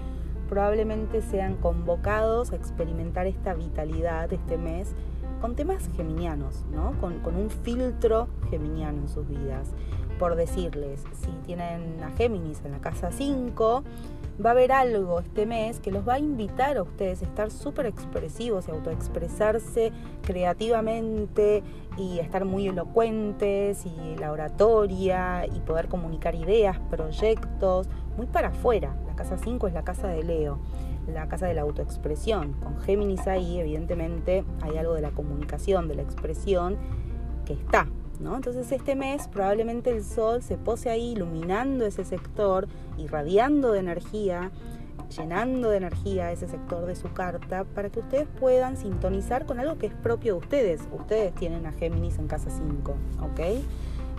probablemente 0.49 1.21
sean 1.21 1.57
convocados 1.57 2.51
a 2.51 2.55
experimentar 2.55 3.27
esta 3.27 3.53
vitalidad 3.53 4.33
este 4.33 4.57
mes 4.57 4.95
con 5.41 5.55
temas 5.55 5.89
geminianos, 5.95 6.65
¿no? 6.73 6.93
con, 6.99 7.19
con 7.19 7.35
un 7.35 7.49
filtro 7.49 8.27
geminiano 8.49 9.01
en 9.01 9.09
sus 9.09 9.27
vidas 9.27 9.69
por 10.19 10.35
decirles, 10.35 11.03
si 11.21 11.31
tienen 11.45 12.01
a 12.03 12.11
Géminis 12.11 12.61
en 12.65 12.71
la 12.71 12.79
casa 12.79 13.11
5, 13.11 13.83
va 14.43 14.49
a 14.49 14.53
haber 14.53 14.71
algo 14.71 15.19
este 15.19 15.45
mes 15.45 15.79
que 15.79 15.91
los 15.91 16.07
va 16.07 16.15
a 16.15 16.19
invitar 16.19 16.77
a 16.77 16.83
ustedes 16.83 17.21
a 17.21 17.25
estar 17.25 17.51
súper 17.51 17.85
expresivos 17.85 18.67
y 18.67 18.71
autoexpresarse 18.71 19.91
creativamente 20.23 21.63
y 21.97 22.19
estar 22.19 22.45
muy 22.45 22.67
elocuentes 22.67 23.85
y 23.85 24.15
la 24.17 24.31
oratoria 24.31 25.45
y 25.45 25.59
poder 25.59 25.87
comunicar 25.87 26.35
ideas, 26.35 26.79
proyectos, 26.89 27.87
muy 28.17 28.25
para 28.25 28.49
afuera. 28.49 28.95
La 29.07 29.15
casa 29.15 29.37
5 29.37 29.67
es 29.67 29.73
la 29.73 29.83
casa 29.83 30.07
de 30.07 30.23
Leo, 30.23 30.59
la 31.07 31.27
casa 31.27 31.45
de 31.45 31.53
la 31.53 31.61
autoexpresión. 31.61 32.53
Con 32.53 32.79
Géminis 32.81 33.27
ahí, 33.27 33.59
evidentemente, 33.59 34.43
hay 34.61 34.77
algo 34.77 34.93
de 34.93 35.01
la 35.01 35.11
comunicación, 35.11 35.87
de 35.87 35.95
la 35.95 36.01
expresión 36.01 36.77
que 37.45 37.53
está, 37.53 37.87
entonces 38.19 38.71
este 38.71 38.95
mes 38.95 39.27
probablemente 39.27 39.89
el 39.89 40.03
sol 40.03 40.41
se 40.41 40.57
pose 40.57 40.89
ahí 40.89 41.11
iluminando 41.11 41.85
ese 41.85 42.05
sector, 42.05 42.67
irradiando 42.97 43.71
de 43.71 43.79
energía, 43.79 44.51
llenando 45.15 45.69
de 45.69 45.77
energía 45.77 46.31
ese 46.31 46.47
sector 46.47 46.85
de 46.85 46.95
su 46.95 47.11
carta 47.13 47.63
para 47.63 47.89
que 47.89 47.99
ustedes 47.99 48.27
puedan 48.39 48.77
sintonizar 48.77 49.45
con 49.45 49.59
algo 49.59 49.77
que 49.77 49.87
es 49.87 49.93
propio 49.93 50.33
de 50.33 50.39
ustedes. 50.39 50.81
Ustedes 50.91 51.33
tienen 51.35 51.65
a 51.65 51.71
Géminis 51.73 52.17
en 52.17 52.27
casa 52.27 52.49
5, 52.49 52.95
¿ok? 53.21 53.39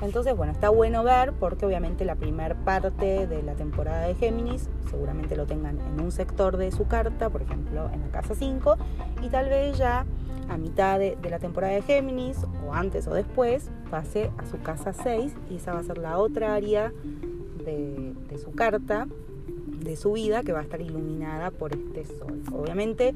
Entonces, 0.03 0.37
bueno, 0.37 0.53
está 0.53 0.69
bueno 0.69 1.03
ver 1.03 1.33
porque 1.33 1.65
obviamente 1.65 2.05
la 2.05 2.17
primera 2.17 2.55
parte 2.65 3.27
de 3.27 3.43
la 3.43 3.55
temporada 3.55 4.07
de 4.07 4.15
Géminis 4.15 4.69
seguramente 4.91 5.37
lo 5.37 5.47
tengan 5.47 5.81
en 5.81 6.01
un 6.01 6.13
sector 6.13 6.57
de 6.57 6.73
su 6.73 6.87
carta, 6.87 7.31
por 7.31 7.43
ejemplo, 7.43 7.89
en 7.93 8.01
la 8.01 8.09
casa 8.09 8.35
5, 8.35 8.77
y 9.23 9.29
tal 9.29 9.49
vez 9.49 9.79
ya 9.79 10.05
a 10.49 10.57
mitad 10.57 10.99
de, 10.99 11.17
la 11.29 11.39
temporada 11.39 11.75
de 11.75 11.83
Géminis, 11.83 12.39
o 12.67 12.73
antes 12.73 13.07
o 13.07 13.15
después, 13.15 13.71
pase 13.91 14.31
a 14.39 14.47
su 14.47 14.59
casa 14.61 14.93
6 14.93 15.33
y 15.51 15.57
esa 15.57 15.73
va 15.73 15.81
a 15.81 15.85
ser 15.85 15.99
la 15.99 16.19
otra 16.19 16.55
área 16.55 16.93
de, 17.65 18.39
su 18.39 18.53
carta, 18.53 19.07
de 19.81 19.97
su 19.97 20.13
vida, 20.13 20.43
que 20.43 20.53
va 20.53 20.61
a 20.61 20.63
estar 20.63 20.81
iluminada 20.81 21.51
por 21.51 21.73
este 21.73 22.05
sol. 22.05 22.43
Obviamente, 22.53 23.15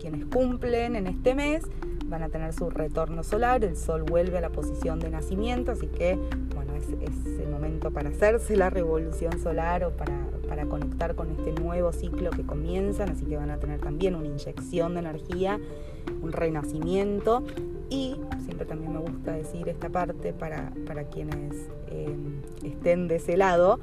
quienes 0.00 0.24
cumplen 0.26 0.96
en 0.96 1.06
este 1.06 1.34
mes 1.34 1.64
van 2.06 2.22
a 2.22 2.28
tener 2.28 2.52
su 2.52 2.70
retorno 2.70 3.22
solar, 3.22 3.64
el 3.64 3.76
sol 3.76 4.02
vuelve 4.02 4.38
a 4.38 4.40
la 4.40 4.50
posición 4.50 4.98
de 4.98 5.10
nacimiento, 5.10 5.72
así 5.72 5.88
que 5.88 6.18
bueno, 6.54 6.74
es, 6.74 6.88
es 7.02 7.40
el 7.40 7.50
momento 7.50 7.90
para 7.90 8.08
hacerse 8.08 8.56
la 8.56 8.70
revolución 8.70 9.38
solar 9.40 9.84
o 9.84 9.90
para, 9.90 10.26
para, 10.48 10.64
conectar 10.66 11.14
con 11.14 11.30
este 11.30 11.52
nuevo 11.52 11.92
ciclo 11.92 12.30
que 12.30 12.44
comienzan, 12.44 13.10
así 13.10 13.24
que 13.24 13.36
van 13.36 13.50
a 13.50 13.58
tener 13.58 13.80
también 13.80 14.14
una 14.14 14.26
inyección 14.26 14.94
de 14.94 15.00
energía, 15.00 15.60
un 16.22 16.32
renacimiento 16.32 17.44
y 17.90 18.16
siempre 18.44 18.66
también 18.66 18.92
me 18.92 18.98
gusta 18.98 19.32
decir 19.32 19.68
esta 19.68 19.88
parte 19.88 20.32
para, 20.32 20.72
para 20.86 21.04
quienes 21.04 21.54
eh, 21.88 22.14
estén 22.62 23.08
de 23.08 23.16
ese 23.16 23.36
lado, 23.36 23.80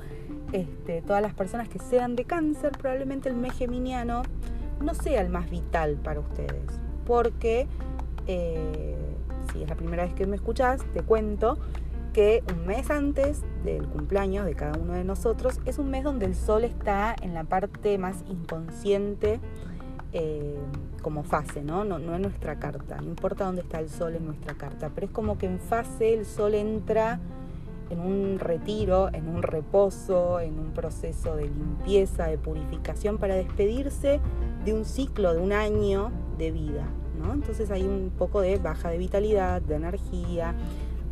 este, 0.51 1.01
todas 1.01 1.21
las 1.21 1.33
personas 1.33 1.67
que 1.69 1.79
sean 1.79 2.15
de 2.15 2.25
cáncer, 2.25 2.71
probablemente 2.73 3.29
el 3.29 3.35
mes 3.35 3.53
geminiano 3.53 4.23
no 4.81 4.93
sea 4.93 5.21
el 5.21 5.29
más 5.29 5.49
vital 5.49 5.97
para 6.03 6.19
ustedes. 6.19 6.79
Porque, 7.05 7.67
eh, 8.27 8.95
si 9.51 9.63
es 9.63 9.69
la 9.69 9.75
primera 9.75 10.03
vez 10.03 10.13
que 10.13 10.27
me 10.27 10.35
escuchás, 10.35 10.81
te 10.93 11.01
cuento 11.01 11.57
que 12.13 12.43
un 12.53 12.65
mes 12.65 12.89
antes 12.91 13.41
del 13.63 13.87
cumpleaños 13.87 14.45
de 14.45 14.55
cada 14.55 14.77
uno 14.79 14.93
de 14.93 15.03
nosotros 15.03 15.59
es 15.65 15.79
un 15.79 15.89
mes 15.89 16.03
donde 16.03 16.25
el 16.25 16.35
sol 16.35 16.63
está 16.63 17.15
en 17.21 17.33
la 17.33 17.43
parte 17.43 17.97
más 17.97 18.23
inconsciente 18.29 19.39
eh, 20.17 20.55
como 21.01 21.23
fase, 21.23 21.61
¿no? 21.61 21.83
¿no? 21.83 21.99
No 21.99 22.15
en 22.15 22.21
nuestra 22.21 22.57
carta, 22.57 23.01
no 23.01 23.09
importa 23.09 23.43
dónde 23.43 23.63
está 23.63 23.81
el 23.81 23.89
sol 23.89 24.15
en 24.15 24.25
nuestra 24.25 24.53
carta, 24.53 24.89
pero 24.95 25.07
es 25.07 25.11
como 25.11 25.37
que 25.37 25.45
en 25.45 25.59
fase 25.59 26.13
el 26.13 26.25
sol 26.25 26.55
entra 26.55 27.19
en 27.89 27.99
un 27.99 28.39
retiro, 28.39 29.09
en 29.13 29.27
un 29.27 29.43
reposo, 29.43 30.39
en 30.39 30.57
un 30.57 30.71
proceso 30.71 31.35
de 31.35 31.43
limpieza, 31.43 32.27
de 32.27 32.37
purificación 32.37 33.17
para 33.17 33.35
despedirse 33.35 34.21
de 34.63 34.73
un 34.73 34.85
ciclo, 34.85 35.33
de 35.33 35.41
un 35.41 35.51
año 35.51 36.13
de 36.37 36.51
vida. 36.51 36.87
¿no? 37.19 37.33
Entonces 37.33 37.69
hay 37.69 37.83
un 37.83 38.09
poco 38.17 38.39
de 38.39 38.57
baja 38.57 38.89
de 38.89 38.97
vitalidad, 38.97 39.61
de 39.61 39.75
energía, 39.75 40.55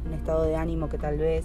un 0.06 0.14
estado 0.14 0.44
de 0.44 0.56
ánimo 0.56 0.88
que 0.88 0.98
tal 0.98 1.18
vez 1.18 1.44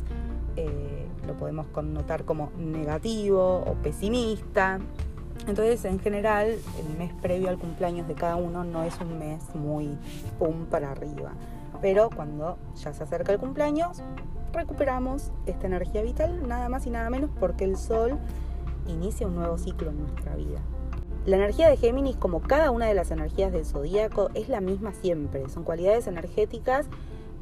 eh, 0.54 1.06
lo 1.26 1.36
podemos 1.36 1.66
connotar 1.66 2.24
como 2.24 2.52
negativo 2.56 3.64
o 3.66 3.74
pesimista. 3.82 4.78
Entonces, 5.46 5.84
en 5.84 5.98
general, 5.98 6.48
el 6.48 6.98
mes 6.98 7.12
previo 7.22 7.48
al 7.48 7.58
cumpleaños 7.58 8.06
de 8.08 8.14
cada 8.14 8.36
uno 8.36 8.64
no 8.64 8.82
es 8.82 8.98
un 9.00 9.18
mes 9.18 9.42
muy 9.54 9.96
pum 10.38 10.66
para 10.66 10.90
arriba. 10.90 11.32
Pero 11.80 12.10
cuando 12.14 12.58
ya 12.76 12.92
se 12.92 13.04
acerca 13.04 13.32
el 13.32 13.38
cumpleaños, 13.38 14.02
recuperamos 14.52 15.30
esta 15.46 15.66
energía 15.66 16.02
vital, 16.02 16.46
nada 16.48 16.68
más 16.68 16.86
y 16.86 16.90
nada 16.90 17.08
menos 17.10 17.30
porque 17.38 17.64
el 17.64 17.76
Sol 17.76 18.18
inicia 18.86 19.26
un 19.26 19.36
nuevo 19.36 19.58
ciclo 19.58 19.90
en 19.90 20.00
nuestra 20.00 20.34
vida. 20.34 20.60
La 21.26 21.36
energía 21.36 21.68
de 21.68 21.76
Géminis, 21.76 22.16
como 22.16 22.40
cada 22.40 22.70
una 22.70 22.86
de 22.86 22.94
las 22.94 23.10
energías 23.10 23.52
del 23.52 23.66
zodíaco, 23.66 24.30
es 24.34 24.48
la 24.48 24.60
misma 24.60 24.92
siempre. 24.92 25.48
Son 25.50 25.62
cualidades 25.62 26.06
energéticas 26.06 26.86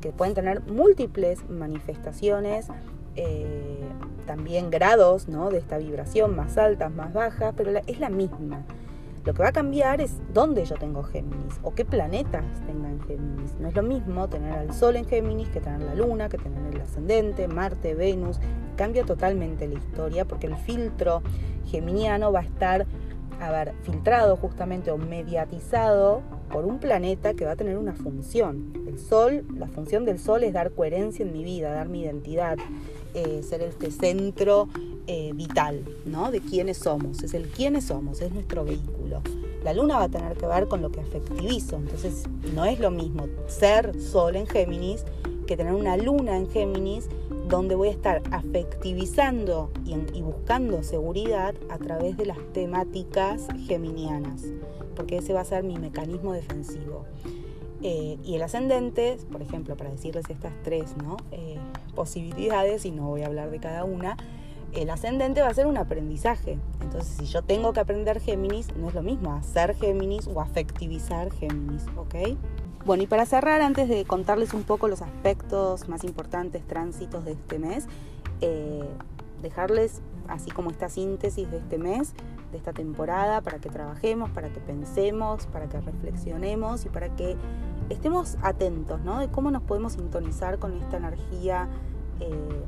que 0.00 0.12
pueden 0.12 0.35
tener 0.35 0.61
múltiples 0.62 1.49
manifestaciones, 1.49 2.69
eh, 3.16 3.80
también 4.26 4.70
grados 4.70 5.28
¿no? 5.28 5.50
de 5.50 5.58
esta 5.58 5.78
vibración, 5.78 6.37
más 6.37 6.58
altas, 6.58 6.92
más 6.92 7.12
bajas, 7.12 7.54
pero 7.56 7.70
es 7.87 8.00
la 8.00 8.11
misma. 8.11 8.64
Lo 9.26 9.35
que 9.35 9.42
va 9.42 9.49
a 9.49 9.52
cambiar 9.52 10.00
es 10.00 10.12
dónde 10.32 10.64
yo 10.64 10.76
tengo 10.76 11.02
Géminis 11.02 11.58
o 11.64 11.75
qué 11.75 11.85
planetas 11.85 12.44
tengan 12.64 13.00
Géminis. 13.08 13.56
No 13.58 13.66
es 13.66 13.75
lo 13.75 13.82
mismo 13.82 14.28
tener 14.28 14.52
al 14.52 14.73
Sol 14.73 14.94
en 14.94 15.04
Géminis 15.04 15.49
que 15.49 15.61
tener 15.61 15.82
la 15.82 15.96
Luna, 15.96 16.28
que 16.28 16.38
tener 16.38 16.73
el 16.73 16.80
ascendente, 16.80 17.49
Marte, 17.49 17.96
Venus. 17.96 18.38
Cambia 18.76 19.04
totalmente 19.04 19.66
la 19.66 19.75
historia 19.75 20.26
porque 20.26 20.46
el 20.46 20.56
filtro 20.56 21.23
geminiano 21.66 22.30
va 22.30 22.38
a 22.40 22.44
estar, 22.44 22.87
a 23.40 23.50
ver, 23.50 23.73
filtrado 23.82 24.37
justamente 24.37 24.92
o 24.92 24.96
mediatizado 24.96 26.23
por 26.52 26.64
un 26.64 26.78
planeta 26.78 27.35
que 27.35 27.44
va 27.44 27.52
a 27.52 27.56
tener 27.56 27.78
una 27.78 27.94
función. 27.94 28.75
El 28.87 29.00
Sol, 29.00 29.44
la 29.58 29.66
función 29.66 30.04
del 30.04 30.20
Sol 30.20 30.44
es 30.44 30.52
dar 30.52 30.70
coherencia 30.70 31.25
en 31.25 31.32
mi 31.32 31.42
vida, 31.42 31.73
dar 31.73 31.88
mi 31.88 32.02
identidad, 32.02 32.58
eh, 33.16 33.42
ser 33.42 33.62
este 33.62 33.90
centro 33.90 34.68
eh, 35.06 35.32
vital, 35.35 35.82
¿no? 36.04 36.30
De 36.30 36.40
quiénes 36.40 36.76
somos, 36.76 37.23
es 37.23 37.32
el 37.32 37.49
quiénes 37.49 37.87
somos, 37.87 38.20
es 38.20 38.30
nuestro 38.30 38.62
vehículo. 38.62 39.23
La 39.64 39.73
luna 39.73 39.96
va 39.96 40.04
a 40.04 40.08
tener 40.11 40.37
que 40.37 40.46
ver 40.46 40.68
con 40.68 40.82
lo 40.82 40.92
que 40.92 41.00
afectivizo, 41.00 41.76
entonces 41.76 42.25
no 42.54 42.66
es 42.66 42.78
lo 42.78 42.90
mismo 42.90 43.26
ser 43.46 43.99
sol 43.99 44.37
en 44.37 44.46
Géminis 44.46 45.04
que 45.46 45.56
tener 45.56 45.73
una 45.73 45.96
luna 45.96 46.37
en 46.37 46.50
Géminis 46.50 47.08
donde 47.49 47.75
voy 47.75 47.88
a 47.88 47.92
estar 47.92 48.23
afectivizando 48.32 49.70
y, 49.87 49.94
y 50.14 50.20
buscando 50.20 50.82
seguridad 50.82 51.54
a 51.70 51.78
través 51.78 52.18
de 52.18 52.26
las 52.26 52.38
temáticas 52.52 53.47
geminianas, 53.67 54.43
porque 54.95 55.17
ese 55.17 55.32
va 55.32 55.41
a 55.41 55.45
ser 55.45 55.64
mi 55.64 55.78
mecanismo 55.78 56.34
defensivo. 56.34 57.06
Eh, 57.82 58.19
y 58.25 58.34
el 58.34 58.43
ascendente, 58.43 59.19
por 59.30 59.43
ejemplo, 59.43 59.76
para 59.76 59.91
decirles 59.91 60.25
estas 60.30 60.52
tres 60.64 60.97
¿no? 60.97 61.19
Eh, 61.30 61.56
posibilidades, 61.97 62.85
y 62.85 62.93
no 62.93 63.09
voy 63.09 63.23
a 63.23 63.26
hablar 63.26 63.50
de 63.50 63.59
cada 63.59 63.82
una, 63.82 64.17
el 64.73 64.91
ascendente 64.91 65.41
va 65.41 65.49
a 65.49 65.54
ser 65.54 65.67
un 65.67 65.76
aprendizaje. 65.76 66.59
Entonces, 66.80 67.17
si 67.19 67.25
yo 67.25 67.43
tengo 67.43 67.73
que 67.73 67.80
aprender 67.80 68.21
Géminis, 68.21 68.76
no 68.76 68.89
es 68.89 68.95
lo 68.95 69.02
mismo 69.02 69.32
hacer 69.32 69.75
Géminis 69.75 70.28
o 70.28 70.41
afectivizar 70.41 71.32
Géminis, 71.32 71.82
¿ok? 71.97 72.37
Bueno, 72.85 73.02
y 73.02 73.06
para 73.09 73.26
cerrar, 73.26 73.63
antes 73.63 73.89
de 73.89 74.04
contarles 74.04 74.54
un 74.54 74.63
poco 74.63 74.87
los 74.87 75.02
aspectos 75.02 75.89
más 75.89 76.04
importantes, 76.04 76.65
tránsitos 76.69 77.25
de 77.25 77.32
este 77.32 77.59
mes, 77.59 77.87
eh, 78.41 78.85
dejarles 79.43 80.02
así 80.28 80.50
como 80.50 80.71
esta 80.71 80.89
síntesis 80.89 81.50
de 81.50 81.59
este 81.59 81.78
mes, 81.78 82.13
de 82.52 82.59
esta 82.59 82.73
temporada, 82.73 83.41
para 83.41 83.59
que 83.59 83.71
trabajemos, 83.71 84.30
para 84.30 84.50
que 84.50 84.61
pensemos, 84.61 85.47
para 85.47 85.69
que 85.69 85.80
reflexionemos 85.80 86.85
y 86.85 86.89
para 86.89 87.09
que 87.17 87.37
estemos 87.89 88.37
atentos, 88.43 89.00
¿no? 89.00 89.19
De 89.19 89.28
cómo 89.28 89.50
nos 89.50 89.63
podemos 89.63 89.95
sintonizar 89.95 90.59
con 90.59 90.80
esta 90.80 90.99
energía. 90.99 91.69
Eh, 92.21 92.65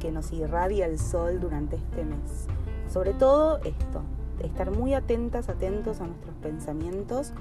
que 0.00 0.10
nos 0.10 0.32
irradia 0.32 0.86
el 0.86 0.98
sol 0.98 1.38
durante 1.40 1.76
este 1.76 2.04
mes. 2.04 2.46
Sobre 2.88 3.12
todo 3.12 3.58
esto, 3.58 4.02
estar 4.42 4.70
muy 4.70 4.94
atentas, 4.94 5.48
atentos 5.48 6.00
a 6.00 6.06
nuestros 6.06 6.34
pensamientos, 6.36 7.32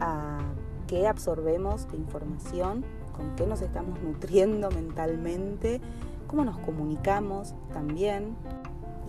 a 0.00 0.38
qué 0.86 1.06
absorbemos 1.06 1.90
de 1.90 1.98
información, 1.98 2.84
con 3.14 3.34
qué 3.36 3.46
nos 3.46 3.60
estamos 3.60 4.00
nutriendo 4.00 4.70
mentalmente, 4.74 5.80
cómo 6.26 6.44
nos 6.44 6.58
comunicamos 6.58 7.54
también, 7.72 8.36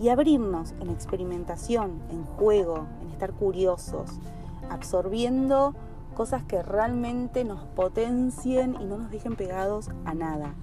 y 0.00 0.08
abrirnos 0.08 0.74
en 0.80 0.90
experimentación, 0.90 2.02
en 2.10 2.24
juego, 2.24 2.86
en 3.00 3.10
estar 3.10 3.32
curiosos, 3.32 4.10
absorbiendo 4.68 5.74
cosas 6.14 6.42
que 6.42 6.62
realmente 6.62 7.44
nos 7.44 7.62
potencien 7.62 8.76
y 8.80 8.84
no 8.84 8.98
nos 8.98 9.10
dejen 9.10 9.36
pegados 9.36 9.90
a 10.04 10.14
nada. 10.14 10.54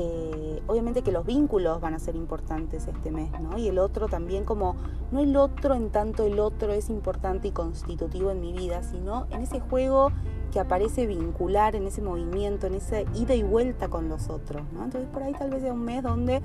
Eh, 0.00 0.62
obviamente 0.68 1.02
que 1.02 1.10
los 1.10 1.26
vínculos 1.26 1.80
van 1.80 1.92
a 1.92 1.98
ser 1.98 2.14
importantes 2.14 2.86
este 2.86 3.10
mes, 3.10 3.32
¿no? 3.40 3.58
Y 3.58 3.66
el 3.66 3.80
otro 3.80 4.06
también 4.06 4.44
como, 4.44 4.76
no 5.10 5.18
el 5.18 5.34
otro 5.36 5.74
en 5.74 5.90
tanto 5.90 6.24
el 6.24 6.38
otro 6.38 6.72
es 6.72 6.88
importante 6.88 7.48
y 7.48 7.50
constitutivo 7.50 8.30
en 8.30 8.40
mi 8.40 8.52
vida, 8.52 8.84
sino 8.84 9.26
en 9.30 9.40
ese 9.40 9.58
juego 9.58 10.12
que 10.52 10.60
aparece 10.60 11.08
vincular, 11.08 11.74
en 11.74 11.88
ese 11.88 12.00
movimiento, 12.00 12.68
en 12.68 12.74
esa 12.74 13.00
ida 13.16 13.34
y 13.34 13.42
vuelta 13.42 13.88
con 13.88 14.08
los 14.08 14.28
otros, 14.28 14.62
¿no? 14.72 14.84
Entonces 14.84 15.10
por 15.10 15.24
ahí 15.24 15.32
tal 15.32 15.50
vez 15.50 15.62
sea 15.62 15.72
un 15.72 15.84
mes 15.84 16.04
donde 16.04 16.42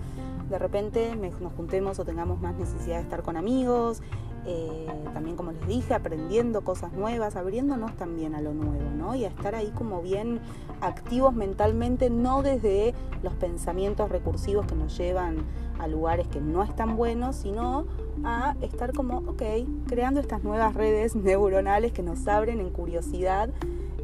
de 0.49 0.59
repente 0.59 1.15
nos 1.15 1.53
juntemos 1.53 1.99
o 1.99 2.05
tengamos 2.05 2.41
más 2.41 2.55
necesidad 2.55 2.95
de 2.97 3.03
estar 3.03 3.21
con 3.21 3.37
amigos, 3.37 4.01
eh, 4.45 4.87
también 5.13 5.35
como 5.35 5.51
les 5.51 5.67
dije, 5.67 5.93
aprendiendo 5.93 6.61
cosas 6.61 6.93
nuevas, 6.93 7.35
abriéndonos 7.35 7.95
también 7.95 8.35
a 8.35 8.41
lo 8.41 8.53
nuevo, 8.53 8.89
¿no? 8.97 9.15
Y 9.15 9.25
a 9.25 9.29
estar 9.29 9.55
ahí 9.55 9.71
como 9.71 10.01
bien 10.01 10.39
activos 10.81 11.33
mentalmente, 11.33 12.09
no 12.09 12.41
desde 12.41 12.93
los 13.21 13.33
pensamientos 13.33 14.09
recursivos 14.09 14.65
que 14.65 14.75
nos 14.75 14.97
llevan 14.97 15.45
a 15.79 15.87
lugares 15.87 16.27
que 16.27 16.41
no 16.41 16.63
están 16.63 16.97
buenos, 16.97 17.37
sino 17.37 17.85
a 18.23 18.55
estar 18.61 18.93
como, 18.93 19.19
ok, 19.19 19.43
creando 19.87 20.19
estas 20.19 20.43
nuevas 20.43 20.73
redes 20.73 21.15
neuronales 21.15 21.91
que 21.93 22.03
nos 22.03 22.27
abren 22.27 22.59
en 22.59 22.69
curiosidad 22.69 23.49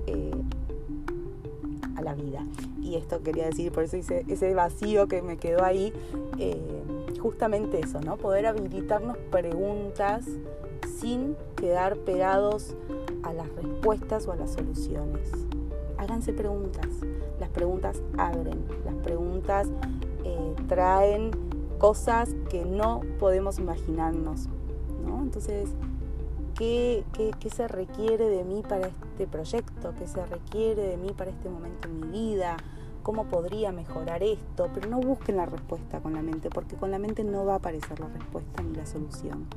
eh, 0.08 0.32
a 1.96 2.02
la 2.02 2.16
vida. 2.16 2.46
Y 2.82 2.96
esto 2.96 3.22
quería 3.22 3.46
decir, 3.46 3.72
por 3.72 3.84
eso 3.84 3.98
hice 3.98 4.26
ese 4.28 4.54
vacío 4.54 5.08
que 5.08 5.22
me 5.22 5.38
quedó 5.38 5.64
ahí. 5.64 5.94
Eh, 6.38 6.84
justamente 7.20 7.80
eso, 7.80 8.00
¿no? 8.02 8.18
Poder 8.18 8.48
habilitarnos 8.48 9.18
preguntas 9.32 10.26
sin 11.00 11.36
quedar 11.56 11.98
pegados 11.98 12.76
a 13.24 13.34
las 13.34 13.48
respuestas 13.56 14.28
o 14.28 14.32
a 14.32 14.36
las 14.36 14.52
soluciones. 14.52 15.32
Háganse 15.98 16.34
preguntas. 16.34 16.88
Las 17.40 17.50
preguntas 17.50 18.02
abren, 18.18 18.66
las 18.86 18.96
preguntas 18.96 19.68
eh, 20.24 20.56
traen 20.68 21.32
cosas 21.78 22.36
que 22.50 22.66
no 22.66 23.02
podemos 23.20 23.60
imaginarnos. 23.60 24.48
¿no? 25.06 25.22
Entonces, 25.22 25.70
¿qué, 26.58 27.04
¿qué, 27.14 27.32
qué, 27.40 27.50
se 27.50 27.68
requiere 27.68 28.30
de 28.30 28.44
mí 28.44 28.62
para 28.68 28.88
este 28.88 29.28
proyecto? 29.28 29.94
¿Qué 29.98 30.08
se 30.08 30.26
requiere 30.26 30.84
de 30.84 30.98
mí 30.98 31.12
para 31.18 31.32
este 31.32 31.50
momento 31.50 31.88
en 31.88 32.00
mi 32.00 32.08
vida? 32.08 32.58
Cómo 33.04 33.26
podría 33.26 33.72
mejorar 33.72 34.24
esto, 34.24 34.70
pero 34.74 34.90
no 34.90 35.00
busquen 35.00 35.38
la 35.38 35.46
respuesta 35.46 36.00
con 36.00 36.14
la 36.14 36.22
mente, 36.22 36.50
porque 36.50 36.76
con 36.76 36.92
la 36.92 37.00
mente 37.00 37.24
no 37.24 37.46
va 37.46 37.54
a 37.54 37.58
aparecer 37.58 38.00
la 38.00 38.08
respuesta 38.08 38.62
ni 38.62 38.76
la 38.76 38.86
solución. 38.86 39.48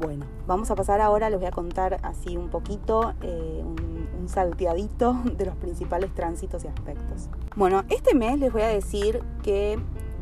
Bueno, 0.00 0.26
vamos 0.46 0.70
a 0.70 0.76
pasar 0.76 1.00
ahora, 1.00 1.28
les 1.28 1.40
voy 1.40 1.48
a 1.48 1.50
contar 1.50 1.98
así 2.02 2.36
un 2.36 2.50
poquito, 2.50 3.14
eh, 3.22 3.62
un, 3.64 3.88
salteadito 4.28 5.16
de 5.38 5.46
los 5.46 5.56
principales 5.56 6.14
tránsitos 6.14 6.62
y 6.62 6.68
aspectos. 6.68 7.30
Bueno, 7.56 7.84
este 7.88 8.14
mes 8.14 8.38
les 8.38 8.52
voy 8.52 8.60
a 8.60 8.68
decir 8.68 9.22
que 9.42 9.78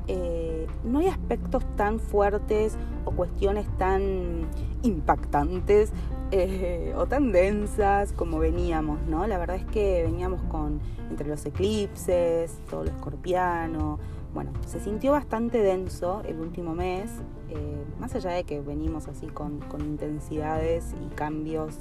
eh, 0.06 0.68
no 0.84 1.00
hay 1.00 1.08
aspectos 1.08 1.64
tan 1.74 1.98
fuertes 1.98 2.76
o 3.04 3.10
cuestiones 3.10 3.66
tan 3.78 4.46
impactantes 4.82 5.90
eh, 6.32 6.92
o 6.96 7.06
tan 7.06 7.32
densas 7.32 8.12
como 8.12 8.38
veníamos, 8.38 9.00
¿no? 9.06 9.26
La 9.26 9.38
verdad 9.38 9.56
es 9.56 9.64
que 9.64 10.02
veníamos 10.02 10.42
con 10.42 10.80
entre 11.10 11.28
los 11.28 11.46
eclipses, 11.46 12.58
todo 12.68 12.84
lo 12.84 12.90
escorpiano, 12.90 13.98
bueno, 14.34 14.50
se 14.66 14.80
sintió 14.80 15.12
bastante 15.12 15.62
denso 15.62 16.22
el 16.26 16.40
último 16.40 16.74
mes, 16.74 17.10
eh, 17.48 17.84
más 17.98 18.14
allá 18.14 18.32
de 18.32 18.44
que 18.44 18.60
venimos 18.60 19.08
así 19.08 19.28
con, 19.28 19.60
con 19.60 19.80
intensidades 19.80 20.94
y 21.00 21.14
cambios 21.14 21.76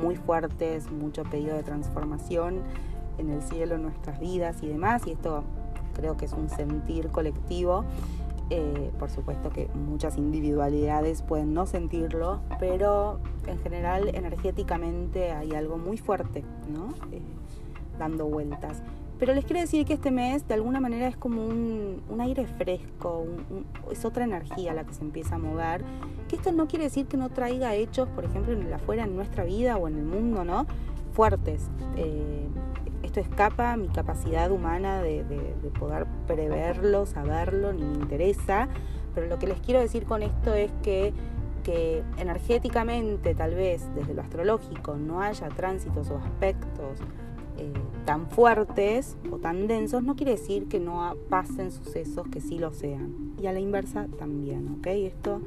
muy 0.00 0.14
fuertes, 0.14 0.90
mucho 0.92 1.24
pedido 1.24 1.56
de 1.56 1.62
transformación 1.62 2.62
en 3.18 3.30
el 3.30 3.42
cielo, 3.42 3.76
en 3.76 3.82
nuestras 3.82 4.20
vidas 4.20 4.62
y 4.62 4.68
demás, 4.68 5.06
y 5.06 5.12
esto 5.12 5.42
creo 5.94 6.16
que 6.16 6.26
es 6.26 6.32
un 6.32 6.48
sentir 6.48 7.08
colectivo. 7.08 7.84
Eh, 8.48 8.92
por 8.98 9.10
supuesto 9.10 9.50
que 9.50 9.68
muchas 9.74 10.16
individualidades 10.18 11.22
pueden 11.22 11.52
no 11.52 11.66
sentirlo, 11.66 12.40
pero 12.60 13.18
en 13.46 13.58
general 13.58 14.14
energéticamente 14.14 15.32
hay 15.32 15.52
algo 15.52 15.78
muy 15.78 15.98
fuerte, 15.98 16.44
¿no? 16.72 16.94
Eh, 17.10 17.20
dando 17.98 18.26
vueltas. 18.26 18.82
Pero 19.18 19.34
les 19.34 19.44
quiero 19.46 19.60
decir 19.60 19.84
que 19.86 19.94
este 19.94 20.10
mes 20.10 20.46
de 20.46 20.54
alguna 20.54 20.78
manera 20.78 21.08
es 21.08 21.16
como 21.16 21.44
un, 21.44 22.02
aire 22.20 22.46
fresco, 22.46 23.26
es 23.90 24.04
otra 24.04 24.24
energía 24.24 24.74
la 24.74 24.84
que 24.84 24.92
se 24.92 25.02
empieza 25.02 25.36
a 25.36 25.38
mover. 25.38 25.82
Que 26.28 26.36
esto 26.36 26.52
no 26.52 26.68
quiere 26.68 26.84
decir 26.84 27.06
que 27.06 27.16
no 27.16 27.30
traiga 27.30 27.74
hechos, 27.74 28.08
por 28.10 28.24
ejemplo, 28.24 28.52
en 28.52 28.72
afuera, 28.72 29.04
en 29.04 29.16
nuestra 29.16 29.44
vida 29.44 29.76
o 29.76 29.88
en 29.88 29.96
el 29.96 30.04
mundo, 30.04 30.44
¿no? 30.44 30.66
Fuertes. 31.14 31.68
Eh, 31.96 32.46
escapa 33.20 33.72
a 33.72 33.76
mi 33.76 33.88
capacidad 33.88 34.50
humana 34.50 35.02
de, 35.02 35.24
poder 35.78 36.06
preverlo, 36.26 37.06
saberlo, 37.06 37.72
ni 37.72 37.82
me 37.82 37.94
interesa. 37.94 38.68
Pero 39.14 39.28
lo 39.28 39.38
que 39.38 39.46
les 39.46 39.60
quiero 39.60 39.80
decir 39.80 40.04
con 40.04 40.22
esto 40.22 40.54
es 40.54 40.70
que 40.82 41.12
que 41.64 42.04
energéticamente 42.18 43.34
tal 43.34 43.56
vez 43.56 43.92
desde 43.96 44.14
lo 44.14 44.22
astrológico 44.22 44.94
no 44.94 45.20
haya 45.20 45.48
tránsitos 45.48 46.10
o 46.10 46.18
aspectos 46.18 47.00
eh, 47.58 47.72
tan 48.04 48.28
fuertes 48.28 49.16
o 49.32 49.38
tan 49.38 49.66
densos, 49.66 50.04
no 50.04 50.14
quiere 50.14 50.32
decir 50.32 50.68
que 50.68 50.78
no 50.78 51.16
pasen 51.28 51.72
sucesos 51.72 52.28
que 52.28 52.40
sí 52.40 52.58
lo 52.60 52.72
sean. 52.72 53.32
Y 53.42 53.46
a 53.46 53.52
la 53.52 53.58
inversa 53.58 54.06
también, 54.18 54.76
¿ok? 54.78 54.86
Esto 54.86 55.40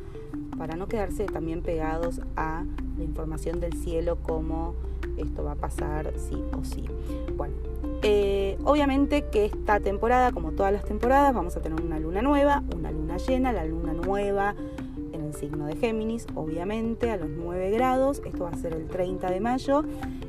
para 0.57 0.75
no 0.75 0.87
quedarse 0.87 1.25
también 1.25 1.61
pegados 1.61 2.19
a 2.35 2.65
la 2.97 3.03
información 3.03 3.61
del 3.61 3.73
cielo 3.73 4.17
como 4.21 4.75
esto 5.17 5.43
va 5.43 5.53
a 5.53 5.55
pasar 5.55 6.13
sí 6.17 6.41
o 6.57 6.63
sí. 6.63 6.85
Bueno, 7.35 7.53
eh, 8.01 8.57
obviamente 8.63 9.25
que 9.25 9.45
esta 9.45 9.79
temporada, 9.79 10.31
como 10.31 10.51
todas 10.51 10.71
las 10.71 10.85
temporadas, 10.85 11.33
vamos 11.33 11.55
a 11.57 11.61
tener 11.61 11.81
una 11.81 11.99
luna 11.99 12.21
nueva, 12.21 12.63
una 12.75 12.91
luna 12.91 13.17
llena, 13.17 13.51
la 13.51 13.65
luna 13.65 13.93
nueva 13.93 14.55
en 15.11 15.21
el 15.21 15.33
signo 15.33 15.65
de 15.65 15.75
Géminis, 15.75 16.27
obviamente 16.35 17.11
a 17.11 17.17
los 17.17 17.29
9 17.29 17.71
grados, 17.71 18.21
esto 18.25 18.45
va 18.45 18.51
a 18.51 18.57
ser 18.57 18.73
el 18.73 18.87
30 18.87 19.29
de 19.29 19.39
mayo 19.39 19.83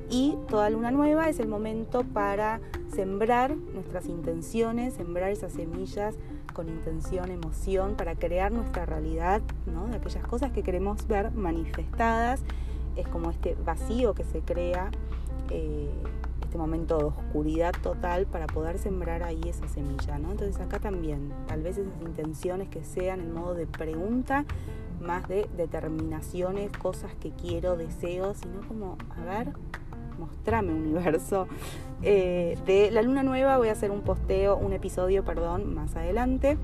y 0.09 0.37
toda 0.49 0.71
luna 0.71 0.91
nueva 0.91 1.29
es 1.29 1.39
el 1.39 1.49
momento 1.49 2.05
para 2.05 2.61
sembrar 2.93 3.55
nuestras 3.57 4.07
intenciones, 4.07 4.95
sembrar 4.95 5.31
esas 5.31 5.53
semillas 5.53 6.17
con 6.53 6.69
intención, 6.69 7.31
emoción, 7.31 7.95
para 7.95 8.17
crear 8.17 8.51
nuestra 8.51 8.85
realidad, 8.85 9.41
¿no? 9.67 9.87
de 9.87 9.97
aquellas 9.97 10.27
cosas 10.27 10.51
que 10.53 10.63
queremos 10.63 11.07
ver 11.07 11.31
manifestadas. 11.33 12.43
Es 13.01 13.09
como 13.09 13.31
este 13.31 13.57
vacío 13.65 14.15
que 14.15 14.25
se 14.25 14.41
crea, 14.41 14.91
eh, 15.51 15.91
este 16.43 16.59
momento 16.59 16.99
de 16.99 17.05
oscuridad 17.05 17.73
total 17.81 18.27
para 18.27 18.47
poder 18.47 18.79
sembrar 18.79 19.23
ahí 19.23 19.41
esa 19.47 19.69
semilla. 19.69 20.19
¿no? 20.19 20.33
Entonces 20.33 20.61
acá 20.61 20.81
también, 20.81 21.33
tal 21.47 21.63
vez 21.63 21.79
esas 21.79 22.01
intenciones 22.03 22.69
que 22.69 22.83
sean 22.83 23.21
en 23.21 23.33
modo 23.33 23.55
de 23.55 23.67
pregunta, 23.67 24.45
más 25.01 25.29
de 25.29 25.49
determinaciones, 25.57 26.71
cosas 26.73 27.15
que 27.21 27.31
quiero, 27.31 27.77
deseos, 27.77 28.39
sino 28.39 28.67
como, 28.67 28.99
a 29.17 29.25
ver, 29.25 29.53
mostrame 30.19 30.73
universo. 30.73 31.47
Eh, 32.03 32.59
de 32.67 32.91
la 32.91 33.03
luna 33.03 33.23
nueva 33.23 33.59
voy 33.59 33.69
a 33.69 33.73
hacer 33.73 33.91
un 33.91 34.03
posteo, 34.03 34.57
un 34.57 34.73
episodio, 34.73 35.25
perdón, 35.25 35.75
más 35.75 35.97
adelante. 35.97 36.59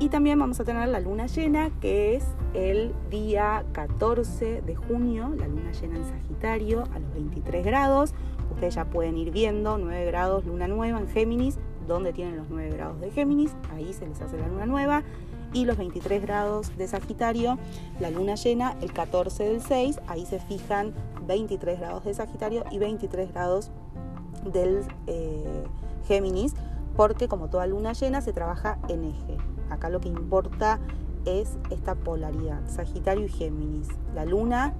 Y 0.00 0.08
también 0.08 0.38
vamos 0.38 0.58
a 0.58 0.64
tener 0.64 0.88
la 0.88 0.98
luna 0.98 1.26
llena, 1.26 1.70
que 1.82 2.16
es 2.16 2.24
el 2.54 2.94
día 3.10 3.66
14 3.72 4.62
de 4.62 4.74
junio, 4.74 5.34
la 5.36 5.46
luna 5.46 5.72
llena 5.72 5.98
en 5.98 6.06
Sagitario, 6.06 6.84
a 6.94 6.98
los 6.98 7.12
23 7.12 7.62
grados. 7.66 8.14
Ustedes 8.50 8.76
ya 8.76 8.86
pueden 8.86 9.18
ir 9.18 9.30
viendo 9.30 9.76
9 9.76 10.06
grados 10.06 10.46
luna 10.46 10.68
nueva 10.68 10.98
en 10.98 11.06
Géminis, 11.06 11.58
donde 11.86 12.14
tienen 12.14 12.38
los 12.38 12.48
9 12.48 12.70
grados 12.70 12.98
de 12.98 13.10
Géminis, 13.10 13.54
ahí 13.74 13.92
se 13.92 14.06
les 14.06 14.22
hace 14.22 14.38
la 14.38 14.48
luna 14.48 14.64
nueva 14.64 15.02
y 15.52 15.66
los 15.66 15.76
23 15.76 16.22
grados 16.22 16.74
de 16.78 16.88
Sagitario, 16.88 17.58
la 17.98 18.10
luna 18.10 18.36
llena 18.36 18.76
el 18.80 18.94
14 18.94 19.44
del 19.44 19.60
6, 19.60 20.00
ahí 20.06 20.24
se 20.24 20.40
fijan 20.40 20.94
23 21.26 21.78
grados 21.78 22.04
de 22.04 22.14
Sagitario 22.14 22.64
y 22.70 22.78
23 22.78 23.32
grados 23.32 23.70
del 24.50 24.80
eh, 25.06 25.64
Géminis, 26.06 26.54
porque 26.96 27.28
como 27.28 27.50
toda 27.50 27.66
luna 27.66 27.92
llena 27.92 28.22
se 28.22 28.32
trabaja 28.32 28.78
en 28.88 29.04
eje. 29.04 29.36
Acá 29.70 29.88
lo 29.88 30.00
que 30.00 30.08
importa 30.08 30.78
es 31.24 31.56
esta 31.70 31.94
polaridad, 31.94 32.60
Sagitario 32.68 33.26
y 33.26 33.28
Géminis. 33.28 33.88
La 34.14 34.24
luna 34.24 34.74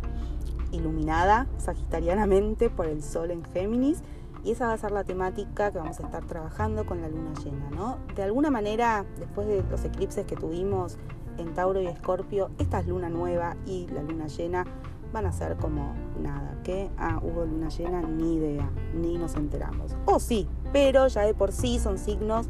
iluminada 0.72 1.46
sagitarianamente 1.58 2.70
por 2.70 2.86
el 2.86 3.02
sol 3.02 3.30
en 3.30 3.44
Géminis 3.44 4.02
y 4.44 4.52
esa 4.52 4.66
va 4.66 4.72
a 4.72 4.78
ser 4.78 4.90
la 4.92 5.04
temática 5.04 5.70
que 5.70 5.78
vamos 5.78 6.00
a 6.00 6.04
estar 6.04 6.24
trabajando 6.24 6.86
con 6.86 7.02
la 7.02 7.08
luna 7.08 7.32
llena, 7.44 7.70
¿no? 7.70 7.98
De 8.14 8.22
alguna 8.22 8.50
manera, 8.50 9.04
después 9.18 9.46
de 9.46 9.62
los 9.70 9.84
eclipses 9.84 10.24
que 10.24 10.36
tuvimos 10.36 10.96
en 11.36 11.52
Tauro 11.54 11.80
y 11.80 11.86
Escorpio, 11.86 12.50
esta 12.58 12.80
es 12.80 12.86
luna 12.86 13.08
nueva 13.08 13.56
y 13.66 13.86
la 13.88 14.02
luna 14.02 14.28
llena 14.28 14.64
van 15.12 15.26
a 15.26 15.32
ser 15.32 15.56
como 15.56 15.92
nada, 16.20 16.56
que 16.62 16.88
ah, 16.96 17.20
hubo 17.22 17.44
luna 17.44 17.68
llena, 17.68 18.00
ni 18.02 18.36
idea, 18.36 18.70
ni 18.94 19.18
nos 19.18 19.34
enteramos. 19.34 19.96
O 20.06 20.20
sí, 20.20 20.48
pero 20.72 21.08
ya 21.08 21.22
de 21.22 21.34
por 21.34 21.52
sí 21.52 21.78
son 21.78 21.98
signos, 21.98 22.46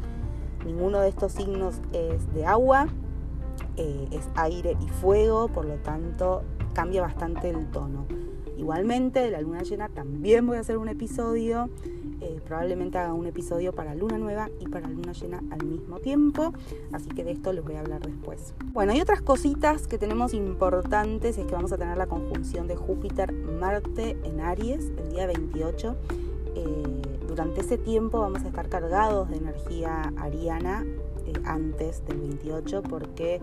ninguno 0.65 0.99
de 0.99 1.09
estos 1.09 1.33
signos 1.33 1.75
es 1.93 2.33
de 2.33 2.45
agua, 2.45 2.87
eh, 3.77 4.07
es 4.11 4.27
aire 4.35 4.77
y 4.81 4.87
fuego, 4.87 5.47
por 5.47 5.65
lo 5.65 5.75
tanto 5.75 6.43
cambia 6.73 7.01
bastante 7.01 7.49
el 7.49 7.69
tono. 7.71 8.05
Igualmente, 8.57 9.21
de 9.21 9.31
la 9.31 9.41
luna 9.41 9.63
llena 9.63 9.89
también 9.89 10.45
voy 10.45 10.57
a 10.57 10.59
hacer 10.59 10.77
un 10.77 10.87
episodio. 10.87 11.69
Eh, 12.21 12.39
probablemente 12.45 12.99
haga 12.99 13.13
un 13.13 13.25
episodio 13.25 13.73
para 13.73 13.95
luna 13.95 14.19
nueva 14.19 14.49
y 14.59 14.67
para 14.67 14.87
luna 14.87 15.13
llena 15.13 15.41
al 15.49 15.65
mismo 15.65 15.97
tiempo. 15.97 16.53
Así 16.91 17.09
que 17.09 17.23
de 17.23 17.31
esto 17.31 17.53
les 17.53 17.63
voy 17.63 17.73
a 17.73 17.79
hablar 17.79 18.05
después. 18.05 18.53
Bueno, 18.73 18.93
y 18.93 19.01
otras 19.01 19.23
cositas 19.23 19.87
que 19.87 19.97
tenemos 19.97 20.35
importantes 20.35 21.39
es 21.39 21.45
que 21.47 21.53
vamos 21.53 21.71
a 21.71 21.77
tener 21.79 21.97
la 21.97 22.05
conjunción 22.05 22.67
de 22.67 22.75
Júpiter-Marte 22.75 24.17
en 24.23 24.41
Aries 24.41 24.91
el 24.97 25.09
día 25.09 25.25
28. 25.25 25.95
Eh, 27.31 27.35
durante 27.35 27.61
ese 27.61 27.77
tiempo 27.77 28.19
vamos 28.19 28.43
a 28.43 28.47
estar 28.47 28.69
cargados 28.69 29.29
de 29.29 29.37
energía 29.37 30.13
ariana 30.17 30.85
eh, 31.25 31.33
antes 31.45 32.05
del 32.05 32.19
28 32.19 32.83
porque 32.83 33.41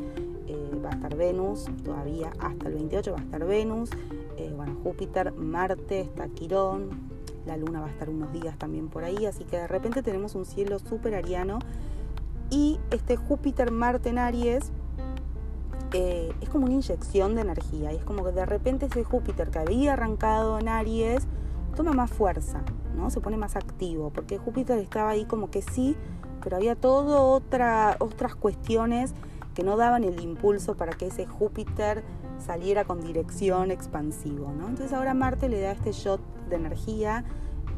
va 0.84 0.90
a 0.90 0.92
estar 0.92 1.16
Venus, 1.16 1.66
todavía 1.84 2.30
hasta 2.38 2.68
el 2.68 2.74
28 2.74 3.12
va 3.12 3.18
a 3.18 3.22
estar 3.22 3.44
Venus, 3.44 3.90
eh, 4.36 4.52
bueno, 4.56 4.76
Júpiter, 4.82 5.32
Marte, 5.32 6.00
está 6.00 6.28
Quirón, 6.28 6.90
la 7.46 7.56
Luna 7.56 7.80
va 7.80 7.86
a 7.86 7.90
estar 7.90 8.08
unos 8.08 8.32
días 8.32 8.56
también 8.58 8.88
por 8.88 9.04
ahí, 9.04 9.26
así 9.26 9.44
que 9.44 9.56
de 9.56 9.66
repente 9.66 10.02
tenemos 10.02 10.34
un 10.34 10.44
cielo 10.44 10.78
súper 10.78 11.14
ariano. 11.14 11.58
Y 12.50 12.78
este 12.90 13.16
Júpiter, 13.16 13.70
Marte 13.72 14.10
en 14.10 14.18
Aries 14.18 14.70
eh, 15.92 16.32
es 16.40 16.48
como 16.48 16.66
una 16.66 16.74
inyección 16.74 17.34
de 17.34 17.42
energía 17.42 17.92
y 17.92 17.96
es 17.96 18.04
como 18.04 18.24
que 18.24 18.32
de 18.32 18.46
repente 18.46 18.86
ese 18.86 19.04
Júpiter 19.04 19.50
que 19.50 19.58
había 19.58 19.94
arrancado 19.94 20.58
en 20.58 20.68
Aries 20.68 21.26
toma 21.74 21.92
más 21.92 22.10
fuerza, 22.10 22.62
Se 23.10 23.20
pone 23.20 23.36
más 23.36 23.56
activo, 23.56 24.10
porque 24.10 24.38
Júpiter 24.38 24.78
estaba 24.78 25.10
ahí 25.10 25.24
como 25.24 25.50
que 25.50 25.62
sí, 25.62 25.96
pero 26.42 26.56
había 26.56 26.74
todo 26.74 27.30
otra, 27.32 27.96
otras 28.00 28.34
cuestiones 28.34 29.14
que 29.54 29.62
no 29.62 29.76
daban 29.76 30.04
el 30.04 30.20
impulso 30.20 30.76
para 30.76 30.92
que 30.92 31.06
ese 31.06 31.26
Júpiter 31.26 32.04
saliera 32.38 32.84
con 32.84 33.00
dirección 33.00 33.70
expansivo. 33.70 34.50
Entonces 34.52 34.92
ahora 34.92 35.14
Marte 35.14 35.48
le 35.48 35.60
da 35.60 35.72
este 35.72 35.92
shot 35.92 36.20
de 36.48 36.56
energía 36.56 37.24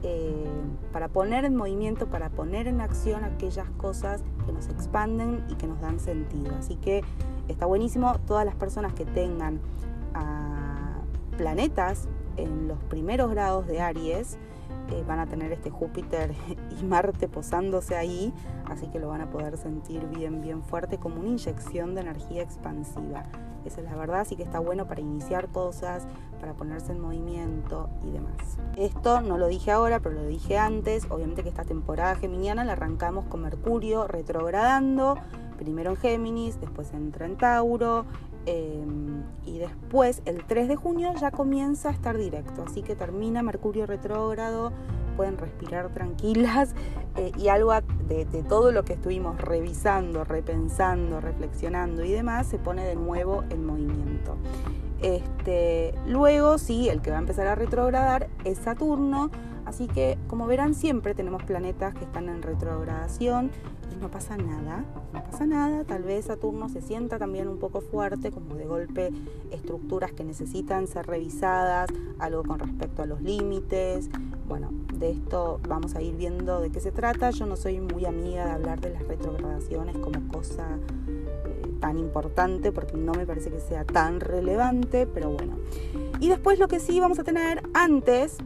eh, 0.03 0.47
para 0.93 1.09
poner 1.09 1.45
en 1.45 1.57
movimiento, 1.57 2.07
para 2.07 2.31
poner 2.31 2.67
en 2.67 2.81
acción 2.81 3.25
aquellas 3.25 3.69
cosas 3.71 4.23
que 4.47 4.53
nos 4.53 4.69
expanden 4.69 5.45
y 5.49 5.55
que 5.55 5.67
nos 5.67 5.81
dan 5.81 6.01
sentido. 6.01 6.55
Así 6.59 6.77
que 6.77 7.03
está 7.49 7.67
buenísimo 7.67 8.19
todas 8.27 8.47
las 8.47 8.55
personas 8.55 8.95
que 8.95 9.05
tengan 9.05 9.61
ah, 10.15 11.01
planetas 11.37 12.09
en 12.37 12.69
los 12.69 12.79
primeros 12.85 13.31
grados 13.31 13.67
de 13.67 13.81
Aries, 13.81 14.39
eh, 14.91 15.05
van 15.07 15.21
a 15.21 15.27
tener 15.27 15.53
este 15.53 15.71
Júpiter 15.71 16.33
y 16.81 16.85
Marte 16.85 17.29
posándose 17.29 17.97
ahí, 17.97 18.33
así 18.67 18.89
que 18.89 18.99
lo 18.99 19.09
van 19.09 19.21
a 19.21 19.31
poder 19.31 19.57
sentir 19.57 20.07
bien, 20.07 20.41
bien 20.41 20.63
fuerte 20.63 20.99
como 20.99 21.21
una 21.21 21.29
inyección 21.29 21.95
de 21.95 22.03
energía 22.03 22.43
expansiva. 22.43 23.25
Esa 23.65 23.81
es 23.81 23.87
la 23.87 23.97
verdad, 23.97 24.21
así 24.21 24.37
que 24.37 24.43
está 24.43 24.59
bueno 24.59 24.87
para 24.87 25.01
iniciar 25.01 25.49
cosas, 25.49 26.07
para 26.41 26.55
ponerse 26.55 26.93
en 26.93 27.01
movimiento 27.01 27.91
y 28.03 28.11
demás. 28.11 28.59
Esto 28.77 29.21
no 29.21 29.37
lo 29.37 29.49
dije 29.49 29.71
ahora, 29.71 30.01
pero 30.01 30.15
lo 30.15 30.27
dije 30.27 30.57
antes. 30.57 31.07
Obviamente 31.11 31.43
que 31.43 31.51
esta 31.51 31.65
temporada 31.65 32.17
geminiana 32.17 32.65
la 32.65 32.73
arrancamos 32.73 33.27
con 33.27 33.43
Mercurio 33.43 34.07
retrogradando, 34.07 35.17
primero 35.59 35.91
en 35.91 35.97
Géminis, 35.97 36.59
después 36.59 36.93
entra 36.95 37.27
en 37.27 37.37
Tauro, 37.37 38.07
Y 39.47 39.59
después, 39.59 40.23
el 40.25 40.45
3 40.45 40.69
de 40.69 40.77
junio, 40.77 41.13
ya 41.21 41.31
comienza 41.31 41.89
a 41.89 41.93
estar 41.93 42.17
directo. 42.17 42.65
Así 42.67 42.83
que 42.83 42.97
termina 42.97 43.43
Mercurio 43.43 43.87
retrógrado 43.87 44.73
pueden 45.21 45.37
respirar 45.37 45.91
tranquilas 45.93 46.75
eh, 47.17 47.31
y 47.37 47.49
algo 47.49 47.75
de, 48.09 48.25
todo 48.49 48.73
lo 48.73 48.87
que 48.87 48.95
estuvimos 48.95 49.39
revisando, 49.39 50.25
repensando, 50.25 51.21
reflexionando 51.21 52.05
y 52.05 52.11
demás 52.11 52.47
se 52.47 52.59
pone 52.59 52.87
de 52.87 52.97
nuevo 52.97 53.45
en 53.51 53.67
movimiento. 53.67 54.37
Este, 55.03 55.95
luego 56.07 56.57
sí, 56.57 56.89
el 56.89 57.03
que 57.03 57.11
va 57.11 57.17
a 57.17 57.21
empezar 57.21 57.47
a 57.49 57.55
retrogradar 57.55 58.29
es 58.45 58.57
Saturno, 58.59 59.31
así 59.67 59.89
que 59.89 60.17
como 60.27 60.47
verán 60.47 60.75
siempre 60.75 61.15
tenemos 61.15 61.43
planetas 61.43 61.95
que 61.95 62.05
están 62.05 62.31
en 62.31 62.41
retrogradación 62.41 63.51
no 64.01 64.11
pasa 64.11 64.37
nada, 64.37 64.85
no 65.13 65.23
pasa 65.25 65.47
nada, 65.47 65.85
tal 65.85 66.03
vez 66.03 66.27
Saturno 66.27 66.69
se 66.69 66.81
sienta 66.81 67.19
también 67.19 67.49
un 67.49 67.59
poco 67.59 67.81
fuerte, 67.81 68.31
como 68.31 68.55
de 68.55 68.65
golpe 68.65 69.11
estructuras 69.51 70.13
que 70.13 70.25
necesitan 70.25 70.87
ser 70.87 71.07
revisadas, 71.07 71.91
algo 72.19 72.43
con 72.43 72.59
respecto 72.59 73.03
a 73.03 73.07
los 73.07 73.21
límites, 73.21 74.09
bueno, 74.49 74.71
de 74.95 75.11
esto 75.11 75.61
vamos 75.69 75.95
a 75.95 76.03
ir 76.03 76.17
viendo 76.17 76.61
de 76.61 76.71
qué 76.71 76.81
se 76.81 76.93
trata, 76.93 77.31
yo 77.31 77.47
no 77.47 77.57
soy 77.57 77.81
muy 77.81 78.07
amiga 78.07 78.47
de 78.47 78.51
hablar 78.53 78.81
de 78.81 78.91
las 78.91 79.07
retrogradaciones 79.07 79.97
como 79.99 80.27
cosa 80.29 80.79
eh, 81.07 81.63
tan 81.81 81.99
importante 81.99 82.73
porque 82.73 82.97
no 82.97 83.13
me 83.13 83.27
parece 83.27 83.51
que 83.51 83.61
sea 83.61 83.85
tan 83.85 84.21
relevante, 84.21 85.07
pero 85.07 85.31
bueno. 85.31 85.57
Y 86.21 86.29
después 86.29 86.59
lo 86.59 86.69
que 86.69 86.81
sí 86.81 87.01
vamos 87.01 87.19
a 87.19 87.25
tener 87.25 87.63
antes, 87.75 88.39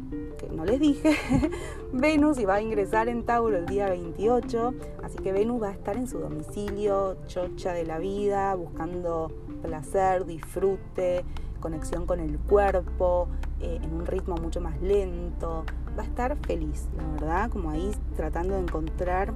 les 0.65 0.81
dije, 0.81 1.17
Venus 1.93 2.39
iba 2.39 2.55
a 2.55 2.61
ingresar 2.61 3.09
en 3.09 3.25
Tauro 3.25 3.57
el 3.57 3.67
día 3.67 3.89
28, 3.89 4.75
así 5.03 5.19
que 5.19 5.33
Venus 5.33 5.63
va 5.63 5.69
a 5.69 5.73
estar 5.73 5.97
en 5.97 6.07
su 6.07 6.19
domicilio, 6.19 7.17
chocha 7.27 7.73
de 7.73 7.85
la 7.85 7.99
vida, 7.99 8.55
buscando 8.55 9.33
placer, 9.63 10.27
disfrute, 10.27 11.25
conexión 11.61 12.07
con 12.07 12.21
el 12.21 12.39
cuerpo, 12.39 13.29
eh, 13.61 13.81
en 13.83 13.95
un 13.95 14.07
ritmo 14.07 14.37
mucho 14.37 14.61
más 14.61 14.81
lento. 14.83 15.65
Va 15.99 16.03
a 16.03 16.07
estar 16.07 16.37
feliz, 16.47 16.89
la 16.97 17.07
verdad, 17.09 17.51
como 17.51 17.71
ahí 17.71 17.91
tratando 18.17 18.55
de 18.55 18.61
encontrar 18.61 19.33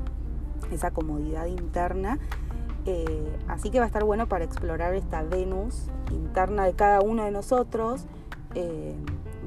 esa 0.70 0.90
comodidad 0.90 1.46
interna. 1.46 2.18
Eh, 2.84 3.36
así 3.48 3.70
que 3.70 3.78
va 3.78 3.84
a 3.84 3.86
estar 3.86 4.04
bueno 4.04 4.28
para 4.28 4.44
explorar 4.44 4.94
esta 4.94 5.22
Venus 5.22 5.88
interna 6.10 6.64
de 6.64 6.74
cada 6.74 7.00
uno 7.00 7.24
de 7.24 7.30
nosotros. 7.30 8.06
Eh, 8.54 8.94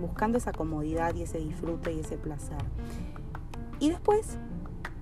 buscando 0.02 0.38
esa 0.38 0.52
comodidad 0.52 1.16
y 1.16 1.24
ese 1.24 1.38
disfrute 1.38 1.94
y 1.94 2.00
ese 2.00 2.18
placer. 2.18 2.58
Y 3.80 3.90
después, 3.90 4.38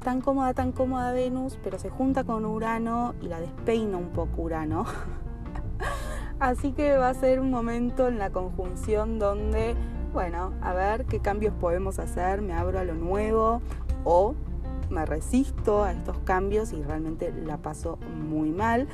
tan 0.03 0.21
cómoda, 0.21 0.53
tan 0.53 0.71
cómoda 0.71 1.11
Venus, 1.11 1.57
pero 1.63 1.79
se 1.79 1.89
junta 1.89 2.23
con 2.23 2.45
Urano 2.45 3.15
y 3.21 3.27
la 3.27 3.39
despeina 3.39 3.97
un 3.97 4.09
poco 4.09 4.43
Urano. 4.43 4.85
Así 6.39 6.71
que 6.71 6.95
va 6.95 7.09
a 7.09 7.13
ser 7.13 7.39
un 7.39 7.49
momento 7.49 8.07
en 8.07 8.17
la 8.17 8.29
conjunción 8.29 9.19
donde, 9.19 9.75
bueno, 10.13 10.53
a 10.61 10.73
ver 10.73 11.05
qué 11.05 11.19
cambios 11.19 11.53
podemos 11.55 11.99
hacer, 11.99 12.41
me 12.41 12.53
abro 12.53 12.79
a 12.79 12.85
lo 12.85 12.93
nuevo 12.93 13.61
o 14.05 14.35
me 14.89 15.05
resisto 15.05 15.83
a 15.83 15.91
estos 15.91 16.17
cambios 16.19 16.71
y 16.73 16.81
realmente 16.81 17.31
la 17.31 17.57
paso 17.57 17.97
muy 18.15 18.51
mal. 18.51 18.87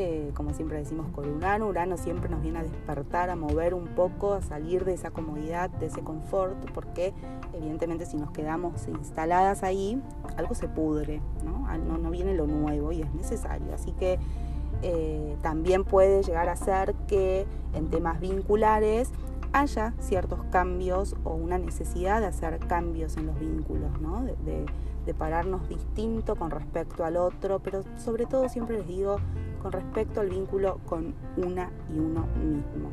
Eh, 0.00 0.30
como 0.34 0.54
siempre 0.54 0.78
decimos 0.78 1.08
con 1.08 1.28
Urano, 1.28 1.66
Urano 1.66 1.96
siempre 1.96 2.28
nos 2.28 2.40
viene 2.40 2.60
a 2.60 2.62
despertar, 2.62 3.30
a 3.30 3.34
mover 3.34 3.74
un 3.74 3.88
poco, 3.88 4.34
a 4.34 4.42
salir 4.42 4.84
de 4.84 4.94
esa 4.94 5.10
comodidad, 5.10 5.70
de 5.70 5.86
ese 5.86 6.02
confort, 6.02 6.54
porque 6.70 7.12
evidentemente 7.52 8.06
si 8.06 8.16
nos 8.16 8.30
quedamos 8.30 8.86
instaladas 8.86 9.64
ahí, 9.64 10.00
algo 10.36 10.54
se 10.54 10.68
pudre, 10.68 11.20
¿no? 11.44 11.66
No, 11.98 12.10
viene 12.12 12.32
lo 12.34 12.46
nuevo 12.46 12.92
y 12.92 13.02
es 13.02 13.12
necesario. 13.12 13.74
Así 13.74 13.90
que 13.90 14.20
eh, 14.82 15.36
también 15.42 15.82
puede 15.82 16.22
llegar 16.22 16.48
a 16.48 16.54
ser 16.54 16.94
que 17.08 17.44
en 17.74 17.90
temas 17.90 18.20
vinculares 18.20 19.10
haya 19.52 19.94
ciertos 19.98 20.44
cambios 20.52 21.16
o 21.24 21.34
una 21.34 21.58
necesidad 21.58 22.20
de 22.20 22.28
hacer 22.28 22.60
cambios 22.60 23.16
en 23.16 23.26
los 23.26 23.40
vínculos, 23.40 24.00
¿no? 24.00 24.22
de, 24.22 24.36
de 25.06 25.14
pararnos 25.14 25.68
distinto 25.68 26.36
con 26.36 26.52
respecto 26.52 27.04
al 27.04 27.16
otro, 27.16 27.58
pero 27.58 27.82
sobre 27.96 28.26
todo 28.26 28.48
siempre 28.48 28.76
les 28.76 28.86
digo 28.86 29.16
respecto 29.70 30.20
al 30.20 30.30
vínculo 30.30 30.80
con 30.86 31.14
una 31.36 31.70
y 31.94 31.98
uno 31.98 32.26
mismo. 32.38 32.90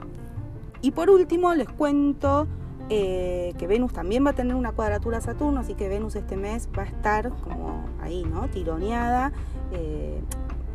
Y 0.82 0.92
por 0.92 1.10
último 1.10 1.54
les 1.54 1.68
cuento 1.70 2.48
eh, 2.90 3.54
que 3.58 3.68
Venus 3.68 3.94
también 3.94 4.26
va 4.26 4.32
a 4.32 4.34
tener 4.34 4.56
una 4.56 4.72
cuadratura 4.72 5.18
a 5.18 5.22
Saturno, 5.22 5.60
así 5.60 5.74
que 5.74 5.90
Venus 5.90 6.16
este 6.16 6.38
mes 6.38 6.70
va 6.78 6.84
a 6.84 6.86
estar 6.86 7.30
como 7.30 7.86
ahí, 8.02 8.24
¿no? 8.24 8.48
Tironeada. 8.48 9.32
Eh, 9.72 10.22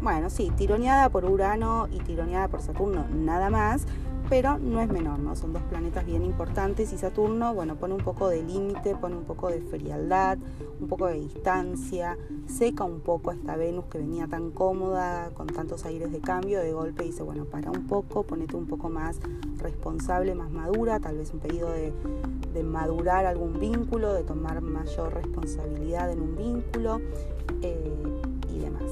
bueno, 0.03 0.31
sí, 0.31 0.51
tironeada 0.57 1.11
por 1.11 1.25
Urano 1.25 1.87
y 1.93 1.99
tironeada 1.99 2.49
por 2.49 2.63
Saturno, 2.63 3.05
nada 3.15 3.51
más 3.51 3.87
pero 4.31 4.59
no 4.59 4.81
es 4.81 4.89
menor, 4.89 5.19
¿no? 5.19 5.35
Son 5.35 5.53
dos 5.53 5.63
planetas 5.65 6.07
bien 6.07 6.25
importantes 6.25 6.93
y 6.93 6.99
Saturno, 6.99 7.53
bueno, 7.53 7.75
pone 7.75 7.95
un 7.95 8.01
poco 8.01 8.29
de 8.29 8.45
límite, 8.45 8.95
pone 8.95 9.17
un 9.17 9.25
poco 9.25 9.49
de 9.51 9.61
frialdad, 9.61 10.39
un 10.81 10.87
poco 10.87 11.09
de 11.09 11.15
distancia, 11.15 12.17
seca 12.47 12.85
un 12.85 13.01
poco 13.01 13.31
a 13.31 13.35
esta 13.35 13.57
Venus 13.57 13.87
que 13.87 13.99
venía 13.99 14.29
tan 14.29 14.53
cómoda, 14.53 15.31
con 15.35 15.49
tantos 15.49 15.85
aires 15.85 16.13
de 16.13 16.21
cambio, 16.21 16.61
de 16.61 16.73
golpe 16.73 17.03
dice, 17.03 17.25
bueno, 17.25 17.45
para 17.45 17.73
un 17.73 17.89
poco, 17.89 18.23
ponete 18.23 18.55
un 18.55 18.67
poco 18.67 18.89
más 18.89 19.19
responsable, 19.59 20.37
más 20.37 20.53
madura, 20.53 21.01
tal 21.01 21.19
vez 21.19 21.33
un 21.35 21.41
pedido 21.41 21.69
de, 21.73 21.93
madurar 22.63 23.27
algún 23.27 23.59
vínculo, 23.59 24.13
de 24.13 24.23
tomar 24.23 24.61
mayor 24.61 25.13
responsabilidad 25.13 26.11
en 26.13 26.21
un 26.21 26.37
vínculo 26.37 27.01
eh, 27.63 27.93
y 28.49 28.59
demás. 28.59 28.85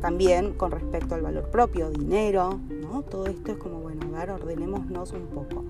También 0.00 0.54
con 0.54 0.72
respecto 0.72 1.14
al 1.14 1.22
valor 1.22 1.48
propio, 1.50 1.90
dinero, 1.90 2.58
¿no? 2.68 3.02
Todo 3.02 3.26
esto 3.26 3.52
es 3.52 3.58
como, 3.58 3.78
bueno, 3.78 3.91
ordenémonos 4.14 5.12
un 5.12 5.26
poco. 5.26 5.64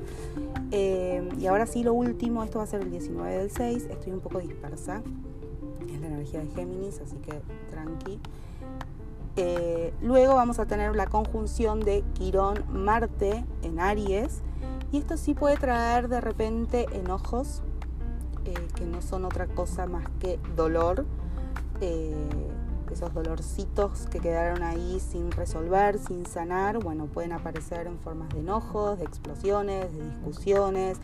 Eh, 0.71 1.29
y 1.39 1.47
ahora 1.47 1.67
sí, 1.67 1.83
lo 1.83 1.95
último, 1.95 2.43
esto 2.43 2.59
va 2.59 2.65
a 2.65 2.67
ser 2.67 2.83
el 2.83 2.91
19 2.91 3.39
del 3.39 3.51
6, 3.51 3.89
estoy 3.91 4.13
un 4.13 4.21
poco 4.21 4.39
dispersa, 4.39 5.03
es 5.93 6.01
la 6.01 6.07
energía 6.09 6.41
de 6.41 6.51
Géminis, 6.51 7.01
así 7.01 7.17
que 7.17 7.41
tranqui. 7.71 8.21
Eh, 9.37 9.95
luego 10.03 10.35
vamos 10.35 10.59
a 10.59 10.67
tener 10.67 10.95
la 10.95 11.07
conjunción 11.07 11.81
de 11.81 12.05
Quirón-Marte 12.15 13.45
en 13.63 13.81
Aries, 13.81 14.43
y 14.91 14.99
esto 14.99 15.17
sí 15.17 15.35
puede 15.35 15.57
traer 15.57 16.09
de 16.09 16.21
repente 16.21 16.87
enojos, 16.93 17.63
eh, 18.45 18.55
que 18.75 18.85
no 18.85 19.01
son 19.01 19.25
otra 19.25 19.47
cosa 19.47 19.87
más 19.87 20.05
que 20.19 20.39
dolor 20.57 21.07
esos 22.93 23.13
dolorcitos 23.15 24.07
que 24.07 24.21
quedaron 24.21 24.63
ahí 24.63 25.01
sin 25.01 25.31
resolver, 25.31 25.99
sin 25.99 26.27
sanar, 26.27 26.79
bueno, 26.79 27.07
pueden 27.07 27.33
aparecer 27.33 27.87
en 27.87 27.99
formas 27.99 28.29
de 28.31 28.41
enojos, 28.41 28.99
de 28.99 29.05
explosiones, 29.05 29.93
de 29.97 30.05
discusiones, 30.05 30.99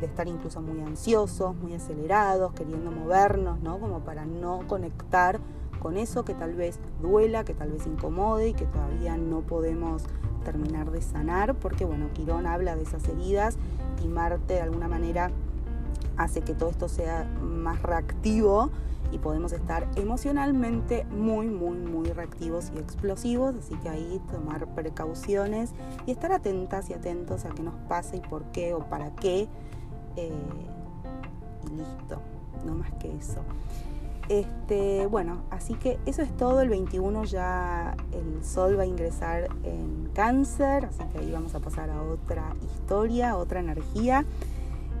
de 0.00 0.06
estar 0.06 0.28
incluso 0.28 0.60
muy 0.60 0.80
ansiosos, 0.82 1.54
muy 1.56 1.74
acelerados, 1.74 2.52
queriendo 2.54 2.90
movernos, 2.90 3.60
¿no? 3.60 3.78
Como 3.78 4.00
para 4.00 4.24
no 4.24 4.62
conectar 4.68 5.40
con 5.80 5.96
eso 5.96 6.24
que 6.24 6.34
tal 6.34 6.54
vez 6.54 6.78
duela, 7.02 7.44
que 7.44 7.54
tal 7.54 7.70
vez 7.70 7.86
incomode 7.86 8.48
y 8.48 8.54
que 8.54 8.66
todavía 8.66 9.16
no 9.16 9.40
podemos 9.40 10.04
terminar 10.44 10.90
de 10.90 11.02
sanar, 11.02 11.54
porque 11.54 11.84
bueno, 11.84 12.12
Quirón 12.12 12.46
habla 12.46 12.76
de 12.76 12.82
esas 12.82 13.06
heridas 13.08 13.56
y 14.02 14.08
Marte 14.08 14.54
de 14.54 14.60
alguna 14.60 14.88
manera 14.88 15.30
hace 16.16 16.42
que 16.42 16.54
todo 16.54 16.70
esto 16.70 16.88
sea 16.88 17.24
más 17.42 17.82
reactivo 17.82 18.70
y 19.14 19.18
podemos 19.18 19.52
estar 19.52 19.88
emocionalmente 19.94 21.04
muy, 21.04 21.46
muy, 21.46 21.78
muy 21.78 22.08
reactivos 22.08 22.72
y 22.74 22.78
explosivos, 22.78 23.54
así 23.54 23.76
que 23.76 23.88
ahí 23.88 24.20
tomar 24.30 24.66
precauciones 24.74 25.72
y 26.04 26.10
estar 26.10 26.32
atentas 26.32 26.90
y 26.90 26.94
atentos 26.94 27.44
a 27.44 27.50
qué 27.50 27.62
nos 27.62 27.76
pasa 27.88 28.16
y 28.16 28.20
por 28.20 28.42
qué 28.46 28.74
o 28.74 28.80
para 28.80 29.14
qué. 29.14 29.46
Eh, 30.16 30.32
y 31.64 31.76
listo, 31.76 32.20
no 32.66 32.74
más 32.74 32.92
que 32.94 33.16
eso. 33.16 33.40
Este, 34.28 35.06
bueno, 35.06 35.42
así 35.50 35.74
que 35.74 35.98
eso 36.06 36.22
es 36.22 36.36
todo. 36.36 36.60
El 36.60 36.70
21 36.70 37.24
ya 37.24 37.96
el 38.10 38.44
sol 38.44 38.76
va 38.76 38.82
a 38.82 38.86
ingresar 38.86 39.48
en 39.62 40.10
cáncer, 40.12 40.86
así 40.86 41.04
que 41.12 41.18
ahí 41.18 41.30
vamos 41.30 41.54
a 41.54 41.60
pasar 41.60 41.88
a 41.90 42.02
otra 42.02 42.52
historia, 42.64 43.36
otra 43.36 43.60
energía. 43.60 44.24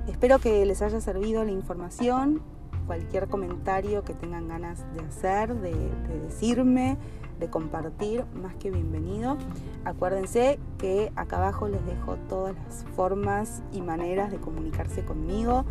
Espero 0.06 0.38
que 0.38 0.64
les 0.66 0.82
haya 0.82 1.00
servido 1.00 1.44
la 1.44 1.50
información 1.50 2.42
cualquier 2.86 3.28
comentario 3.28 4.02
que 4.04 4.14
tengan 4.14 4.48
ganas 4.48 4.84
de 4.94 5.04
hacer, 5.04 5.54
de, 5.54 5.74
decirme, 6.22 6.96
de 7.38 7.48
compartir, 7.48 8.24
más 8.34 8.54
que 8.56 8.70
bienvenido. 8.70 9.36
Acuérdense 9.84 10.58
que 10.78 11.12
acá 11.16 11.38
abajo 11.38 11.68
les 11.68 11.84
dejo 11.86 12.16
todas 12.28 12.54
las 12.54 12.84
formas 12.94 13.62
y 13.72 13.80
maneras 13.80 14.30
de 14.30 14.38
comunicarse 14.38 15.04
conmigo, 15.04 15.64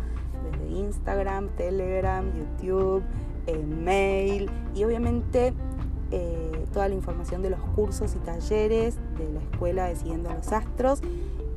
desde 0.50 0.68
Instagram, 0.78 1.48
Telegram, 1.56 2.24
YouTube, 2.36 3.02
eh, 3.46 3.64
mail 3.64 4.50
y 4.74 4.84
obviamente 4.84 5.54
eh, 6.10 6.66
toda 6.72 6.88
la 6.88 6.94
información 6.94 7.42
de 7.42 7.50
los 7.50 7.60
cursos 7.74 8.14
y 8.14 8.18
talleres 8.18 8.96
de 9.18 9.32
la 9.32 9.40
escuela 9.40 9.86
de 9.86 9.96
Siguiendo 9.96 10.32
los 10.32 10.52
Astros 10.52 11.00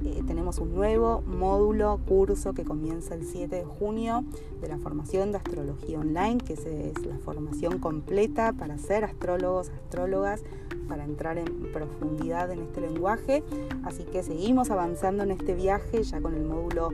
eh, 0.06 0.22
tenemos 0.28 0.60
un 0.60 0.76
nuevo 0.76 1.22
módulo, 1.22 2.00
curso 2.08 2.54
que 2.54 2.64
comienza 2.64 3.16
el 3.16 3.26
7 3.26 3.56
de 3.56 3.66
junio 3.66 4.24
de 4.62 4.68
la 4.68 4.78
formación 4.78 5.32
de 5.32 5.38
astrología 5.38 6.00
online, 6.00 6.38
que 6.38 6.54
es 6.54 6.66
la 7.06 7.18
formación 7.20 7.80
completa 7.80 8.54
para 8.54 8.78
ser 8.78 9.04
astrólogos, 9.04 9.70
astrólogas, 9.70 10.44
para 10.88 11.04
entrar 11.04 11.38
en 11.38 11.72
profundidad 11.72 12.52
en 12.52 12.60
este 12.60 12.82
lenguaje. 12.82 13.44
Así 13.84 14.04
que 14.04 14.24
seguimos 14.24 14.70
avanzando 14.70 15.24
en 15.24 15.32
este 15.32 15.54
viaje 15.54 16.04
ya 16.04 16.22
con 16.22 16.34
el 16.34 16.44
módulo 16.44 16.90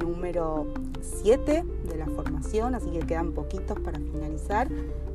número 0.00 0.66
7 1.00 1.64
de 1.88 1.96
la 1.96 2.06
formación, 2.06 2.74
así 2.74 2.90
que 2.90 3.00
quedan 3.00 3.32
poquitos 3.32 3.78
para 3.80 3.98
finalizar, 3.98 4.68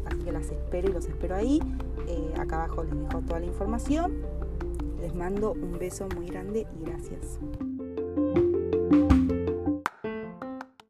así 0.05 0.17
que 0.23 0.31
las 0.31 0.49
espero 0.49 0.89
y 0.89 0.93
los 0.93 1.05
espero 1.05 1.35
ahí. 1.35 1.61
Eh, 2.07 2.33
acá 2.39 2.63
abajo 2.63 2.83
les 2.83 2.97
dejo 2.97 3.21
toda 3.21 3.39
la 3.39 3.45
información. 3.45 4.13
Les 5.01 5.13
mando 5.13 5.53
un 5.53 5.77
beso 5.77 6.07
muy 6.15 6.27
grande 6.27 6.65
y 6.79 6.85
gracias. 6.85 7.39